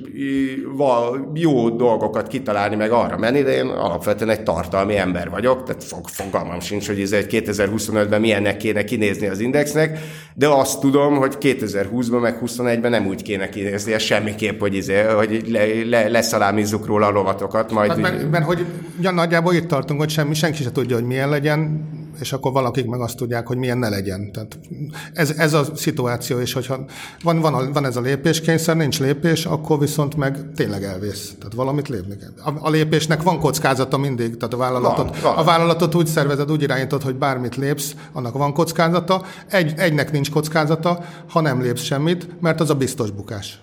[1.34, 6.08] jó dolgokat kitalálni, meg arra menni, de én alapvetően egy tartalmi ember vagyok, tehát fog,
[6.08, 10.00] fogalmam sincs, hogy ez egy 2025-ben milyennek kéne kinézni az indexnek,
[10.38, 15.02] de azt tudom, hogy 2020-ban meg 2021-ben nem úgy kéne kinézni, ez semmiképp, hogy, izé,
[15.02, 17.72] hogy le, le, leszalámizzuk róla a lovatokat.
[17.72, 18.66] Majd hát, mert, mert, hogy
[19.02, 21.88] ja, nagyjából itt tartunk, hogy semmi, senki se tudja, hogy milyen legyen,
[22.20, 24.32] és akkor valakik meg azt tudják, hogy milyen ne legyen.
[24.32, 24.60] Tehát
[25.14, 26.86] ez, ez a szituáció, és hogyha
[27.24, 31.34] van, van, a, van ez a lépéskényszer, nincs lépés, akkor viszont meg tényleg elvész.
[31.40, 32.54] Tehát valamit lépni kell.
[32.54, 35.36] A, a lépésnek van kockázata mindig, tehát a vállalatot, van, van.
[35.36, 39.24] a vállalatot úgy szervezed, úgy irányítod, hogy bármit lépsz, annak van kockázata.
[39.48, 43.62] Egy, egynek nincs kockázata, ha nem lépsz semmit, mert az a biztos bukás.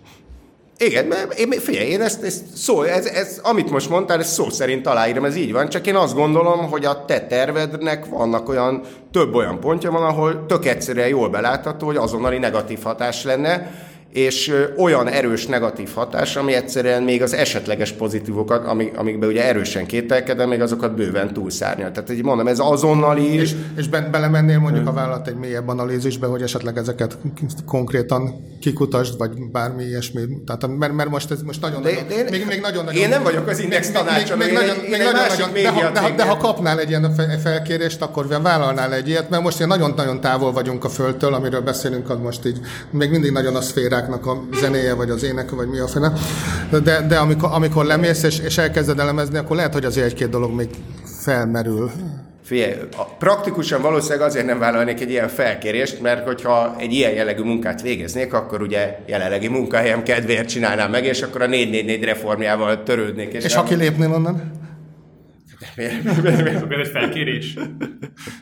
[0.79, 4.51] Igen, mert én, figyelj, én ezt, ezt szó, ez, ez, amit most mondtál, ez szó
[4.51, 8.83] szerint aláírom, ez így van, csak én azt gondolom, hogy a te tervednek vannak olyan,
[9.13, 13.71] több olyan pontja van, ahol tök egyszerűen jól belátható, hogy azonnali negatív hatás lenne,
[14.15, 19.87] és olyan erős negatív hatás, ami egyszerűen még az esetleges pozitívokat, amik, amikben ugye erősen
[19.87, 21.91] kételkedem, még azokat bőven túlszárnyal.
[21.91, 23.35] Tehát így mondom, ez azonnali...
[23.35, 27.19] És, és be, belemennél mondjuk a vállalat egy mélyebb analízisbe, hogy esetleg ezeket
[27.67, 30.21] konkrétan kikutasd, vagy bármi ilyesmi.
[30.47, 31.83] Tehát, mert, mert most ez most nagyon...
[31.83, 34.53] De, nagyon, de én, még, még nagyon, nagyon, én nem vagyok az index tanácsa, még,
[34.53, 37.15] még, még, még, még nagyon, nagyon, de, ha, de, ha, de ha kapnál egy ilyen
[37.43, 42.19] felkérést, akkor vállalnál egy ilyet, mert most nagyon-nagyon távol vagyunk a földtől, amiről beszélünk, az
[42.19, 42.61] most így
[42.91, 46.13] még mindig nagyon a szférák zenekarnak a zenéje, vagy az ének, vagy mi a fene.
[46.83, 50.55] De, de amikor, amikor lemész és, és elkezded elemezni, akkor lehet, hogy azért egy-két dolog
[50.55, 50.69] még
[51.23, 51.91] felmerül.
[52.45, 52.73] Figyelj,
[53.19, 58.33] praktikusan valószínűleg azért nem vállalnék egy ilyen felkérést, mert hogyha egy ilyen jellegű munkát végeznék,
[58.33, 63.33] akkor ugye jelenlegi munkahelyem kedvéért csinálnám meg, és akkor a 444 reformjával törődnék.
[63.33, 64.63] És, és ha kilépnél onnan?
[65.77, 67.59] Miért, miért, miért, miért egy felkérés?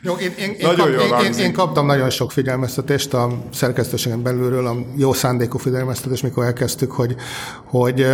[0.01, 4.67] Jó, én, én, én, kap, én, én, én kaptam nagyon sok figyelmeztetést a szerkesztőségen belülről,
[4.67, 7.15] a jó szándékú figyelmeztetés, mikor elkezdtük, hogy,
[7.63, 8.07] hogy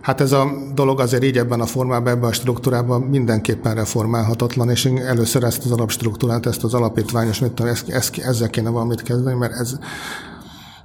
[0.00, 4.84] hát ez a dolog azért így ebben a formában, ebben a struktúrában mindenképpen reformálhatatlan, és
[4.84, 9.02] én először ezt az alapstruktúrát, ezt az alapítványos, mit tudom, ezt, ezt, ezzel kéne valamit
[9.02, 9.78] kezdeni, mert ez,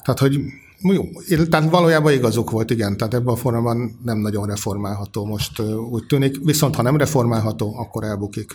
[0.03, 0.39] tehát, hogy
[0.81, 1.03] jó,
[1.49, 6.35] tehát valójában igazuk volt, igen, tehát ebben a formában nem nagyon reformálható most úgy tűnik,
[6.43, 8.53] viszont ha nem reformálható, akkor elbukik.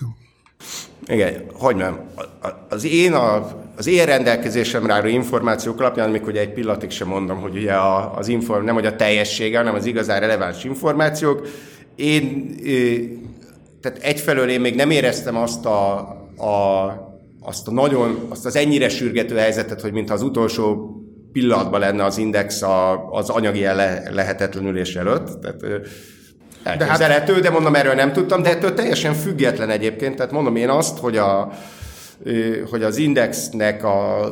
[1.06, 2.00] Igen, hogy nem.
[2.68, 7.40] Az én, a, az én rendelkezésemre álló információk alapján, amikor ugye egy pillanatig sem mondom,
[7.40, 7.72] hogy ugye
[8.16, 11.48] az inform, nem hogy a teljessége, hanem az igazán releváns információk,
[11.96, 12.54] én,
[13.80, 15.98] tehát egyfelől én még nem éreztem azt a,
[16.36, 16.86] a,
[17.40, 20.95] azt a nagyon, azt az ennyire sürgető helyzetet, hogy mintha az utolsó
[21.40, 25.40] pillanatban lenne az index a, az anyagi le, lehetetlenülés előtt.
[25.40, 25.62] Tehát,
[26.62, 27.42] elképzelhető, de, hát...
[27.42, 30.16] de mondom, erről nem tudtam, de ettől teljesen független egyébként.
[30.16, 31.52] Tehát mondom én azt, hogy, a,
[32.70, 34.28] hogy az indexnek a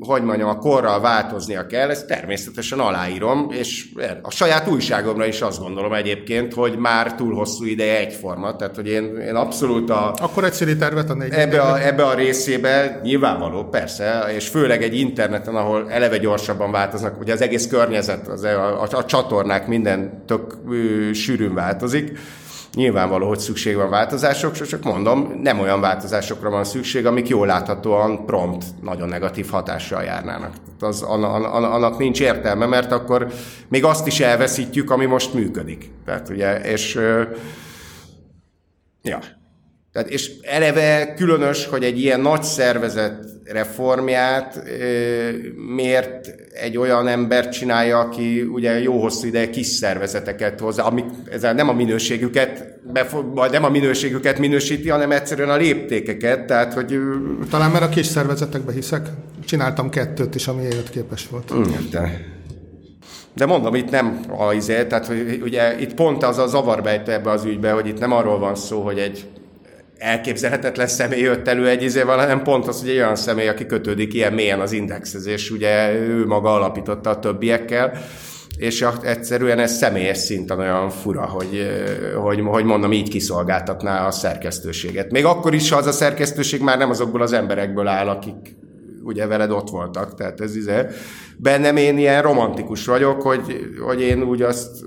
[0.00, 3.88] hogy mondjam, a korral változnia kell, ezt természetesen aláírom, és
[4.22, 8.88] a saját újságomra is azt gondolom egyébként, hogy már túl hosszú ideje egyforma, tehát hogy
[8.88, 10.14] én, én abszolút a...
[10.20, 14.96] Akkor egy tervet a négy ebbe a, ebbe a részébe nyilvánvaló, persze, és főleg egy
[14.96, 20.22] interneten, ahol eleve gyorsabban változnak, ugye az egész környezet, az, a, a, a csatornák minden
[20.26, 22.18] tök ő, sűrűn változik,
[22.78, 28.26] Nyilvánvaló, hogy szükség van változásokra, csak mondom, nem olyan változásokra van szükség, amik jól láthatóan
[28.26, 30.52] prompt, nagyon negatív hatással járnának.
[30.80, 33.32] Az, annak nincs értelme, mert akkor
[33.68, 35.90] még azt is elveszítjük, ami most működik.
[36.04, 36.94] Tehát ugye, és
[39.02, 39.18] ja,
[39.92, 44.62] Tehát, és eleve különös, hogy egy ilyen nagy szervezet reformját
[45.74, 51.54] miért egy olyan ember csinálja, aki ugye jó hosszú ideje kis szervezeteket hozzá, amik ezzel
[51.54, 52.78] nem a minőségüket,
[53.34, 56.98] vagy nem a minőségüket minősíti, hanem egyszerűen a léptékeket, tehát hogy...
[57.50, 59.06] Talán mert a kis szervezetekbe hiszek.
[59.44, 61.52] Csináltam kettőt is, ami életképes volt.
[61.90, 62.20] De,
[63.34, 67.30] de mondom, itt nem a izé, tehát hogy ugye itt pont az a zavarbejtő ebbe
[67.30, 69.26] az ügybe, hogy itt nem arról van szó, hogy egy
[69.98, 74.14] elképzelhetetlen személy jött elő egy izével, hanem pont az, hogy egy olyan személy, aki kötődik
[74.14, 77.92] ilyen mélyen az indexhez, és ugye ő maga alapította a többiekkel,
[78.56, 81.70] és egyszerűen ez személyes szinten olyan fura, hogy,
[82.22, 85.10] hogy, hogy mondom, így kiszolgáltatná a szerkesztőséget.
[85.10, 88.56] Még akkor is, ha az a szerkesztőség már nem azokból az emberekből áll, akik
[89.02, 90.86] ugye veled ott voltak, tehát ez izé.
[91.36, 93.40] Bennem én ilyen romantikus vagyok, hogy,
[93.86, 94.84] hogy én úgy azt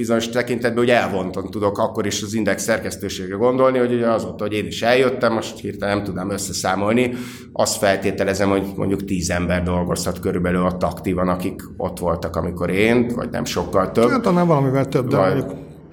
[0.00, 4.52] bizonyos tekintetben hogy elvontan tudok akkor is az Index szerkesztőségre gondolni, hogy ugye azóta, hogy
[4.52, 7.12] én is eljöttem, most hirtelen nem tudom összeszámolni,
[7.52, 13.12] azt feltételezem, hogy mondjuk tíz ember dolgozhat körülbelül ott aktívan, akik ott voltak, amikor én,
[13.14, 14.08] vagy nem sokkal több.
[14.08, 15.44] Hát talán valamivel több, de vagy,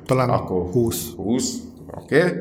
[0.06, 1.14] talán akkor 20.
[1.16, 1.54] 20,
[1.86, 2.18] oké.
[2.18, 2.32] Okay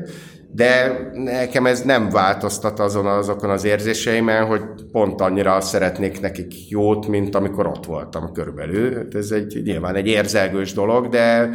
[0.51, 4.61] de nekem ez nem változtat azon azokon az érzéseimen, hogy
[4.91, 8.95] pont annyira szeretnék nekik jót, mint amikor ott voltam körülbelül.
[8.95, 11.49] Hát ez egy, nyilván egy érzelgős dolog, de,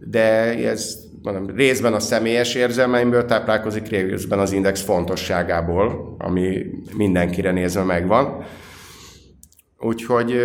[0.00, 6.66] de ez mondom, részben a személyes érzelmeimből táplálkozik, részben az index fontosságából, ami
[6.96, 8.44] mindenkire nézve megvan.
[9.78, 10.42] Úgyhogy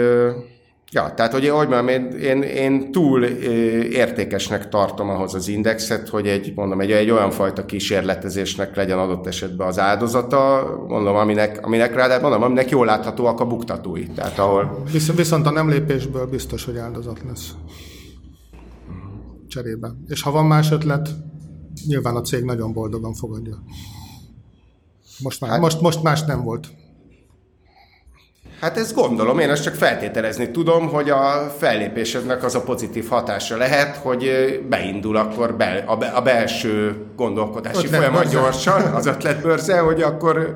[0.91, 6.27] Ja, tehát hogy ahogy mondom, én, én, én túl értékesnek tartom ahhoz az indexet, hogy
[6.27, 11.95] egy, mondom, egy, egy olyan fajta kísérletezésnek legyen adott esetben az áldozata, mondom, aminek, aminek
[11.95, 14.07] rá, mondom, aminek jól láthatóak a buktatói.
[14.07, 14.83] Tehát ahol...
[14.91, 17.51] Visz, viszont a nem lépésből biztos, hogy áldozat lesz.
[19.47, 19.91] Cserébe.
[20.07, 21.09] És ha van más ötlet,
[21.87, 23.63] nyilván a cég nagyon boldogan fogadja.
[25.19, 26.67] Most, már, hát, most, most más nem volt.
[28.61, 33.57] Hát ezt gondolom, én ezt csak feltételezni tudom, hogy a fellépésednek az a pozitív hatása
[33.57, 34.29] lehet, hogy
[34.69, 38.39] beindul akkor be, a, be, a belső gondolkodási ötlet folyamat bőrze.
[38.39, 40.53] gyorsan, az ötletbörze, hogy akkor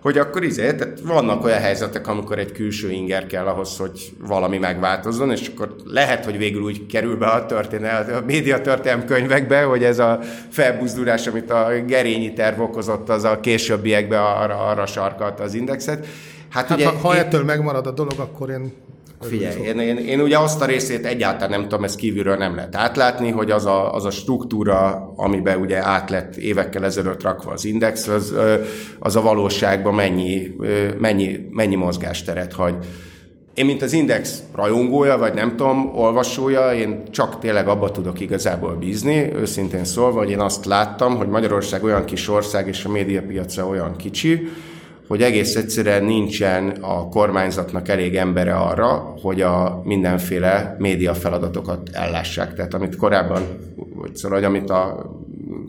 [0.00, 4.58] hogy akkor izé, tehát vannak olyan helyzetek, amikor egy külső inger kell ahhoz, hogy valami
[4.58, 9.62] megváltozzon, és akkor lehet, hogy végül úgy kerül be a történet, a média történelm könyvekbe,
[9.62, 10.18] hogy ez a
[10.50, 16.06] felbuzdulás, amit a gerényi terv okozott, az a későbbiekben arra, arra sarkalta az indexet.
[16.56, 18.72] Hát, hát ugye, ha, ha én, ettől megmarad a dolog, akkor én
[19.20, 22.76] Figyelj, én, én, én ugye azt a részét egyáltalán nem tudom, ezt kívülről nem lehet
[22.76, 27.64] átlátni, hogy az a, az a struktúra, amiben ugye át lett évekkel ezelőtt rakva az
[27.64, 28.34] index, az,
[28.98, 30.56] az a valóságban mennyi,
[30.98, 32.74] mennyi, mennyi mozgásteret hagy.
[33.54, 38.74] Én, mint az Index rajongója, vagy nem tudom, olvasója, én csak tényleg abba tudok igazából
[38.74, 43.66] bízni, őszintén szólva, hogy én azt láttam, hogy Magyarország olyan kis ország, és a médiapiaca
[43.66, 44.48] olyan kicsi,
[45.06, 52.54] hogy egész egyszerűen nincsen a kormányzatnak elég embere arra, hogy a mindenféle média feladatokat ellássák.
[52.54, 53.42] Tehát amit korábban,
[53.94, 55.10] vagy szóval, amit a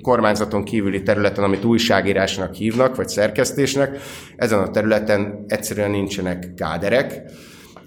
[0.01, 3.99] kormányzaton kívüli területen, amit újságírásnak hívnak, vagy szerkesztésnek,
[4.35, 7.21] ezen a területen egyszerűen nincsenek káderek,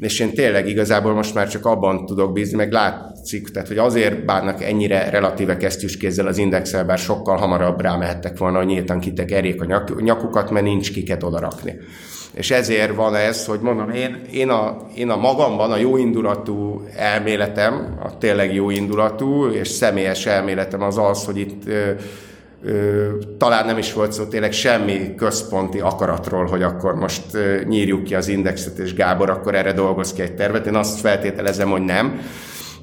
[0.01, 4.25] és én tényleg igazából most már csak abban tudok bízni, meg látszik, tehát hogy azért
[4.25, 9.63] bánnak ennyire relatíve kesztyűs kézzel az indexel, bár sokkal hamarabb rámehettek volna, hogy nyíltan erjék
[9.63, 11.77] a nyakukat, mert nincs kiket odarakni.
[12.35, 17.99] És ezért van ez, hogy mondom, én, én, a, én a magamban a jóindulatú elméletem,
[18.03, 21.63] a tényleg jóindulatú és személyes elméletem az az, hogy itt
[23.39, 27.23] talán nem is volt szó tényleg semmi központi akaratról, hogy akkor most
[27.69, 30.67] nyírjuk ki az indexet, és Gábor akkor erre dolgoz ki egy tervet.
[30.67, 32.21] Én azt feltételezem, hogy nem.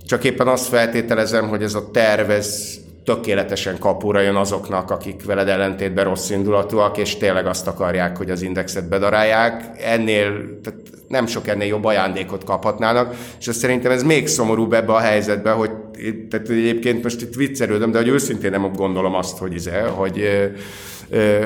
[0.05, 2.77] Csak éppen azt feltételezem, hogy ez a terv, ez
[3.07, 8.41] tökéletesen kapura jön azoknak, akik veled ellentétben rossz indulatúak, és tényleg azt akarják, hogy az
[8.41, 9.63] indexet bedarálják.
[9.83, 14.93] Ennél, tehát nem sok ennél jobb ajándékot kaphatnának, és azt szerintem ez még szomorúbb ebbe
[14.93, 15.71] a helyzetbe, hogy
[16.29, 20.29] tehát egyébként most itt viccelődöm, de hogy őszintén nem gondolom azt, hogy, izé, hogy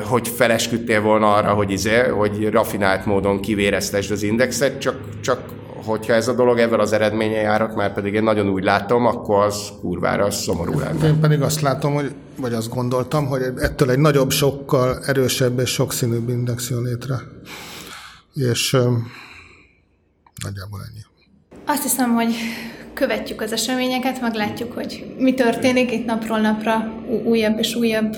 [0.03, 5.41] hogy felesküdtél volna arra, hogy, izé, hogy rafinált módon kivéreztesd az indexet, csak, csak
[5.85, 9.43] hogyha ez a dolog ebből az eredménye járat, már pedig én nagyon úgy látom, akkor
[9.43, 11.07] az kurvára az szomorú lenne.
[11.07, 15.69] Én pedig azt látom, hogy, vagy azt gondoltam, hogy ettől egy nagyobb, sokkal erősebb és
[15.69, 17.15] sokszínűbb index jön létre.
[18.33, 19.07] És um,
[20.43, 20.99] nagyjából ennyi.
[21.65, 22.33] Azt hiszem, hogy
[22.93, 25.91] követjük az eseményeket, meglátjuk, hogy mi történik.
[25.91, 26.91] Itt napról napra
[27.23, 28.15] újabb és újabb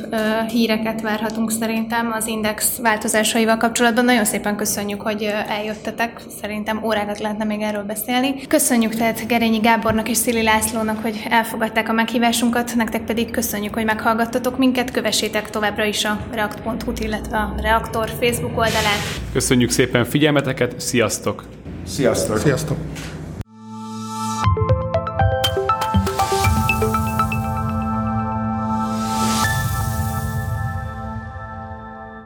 [0.48, 4.06] híreket várhatunk szerintem az Index változásaival kapcsolatban.
[4.06, 6.22] Nagyon szépen köszönjük, hogy eljöttetek.
[6.42, 8.48] Szerintem órákat lehetne még erről beszélni.
[8.48, 13.86] Köszönjük tehát Gerényi Gábornak és Szili Lászlónak, hogy elfogadták a meghívásunkat, nektek pedig köszönjük, hogy
[13.86, 14.92] meghallgattatok minket.
[14.92, 19.22] Kövessétek továbbra is a react.hu, illetve a Reaktor Facebook oldalát.
[19.34, 21.44] Köszönjük szépen figyelmeteket, sziasztok!
[21.86, 22.38] Sziasztok!
[22.38, 22.78] Sziasztok!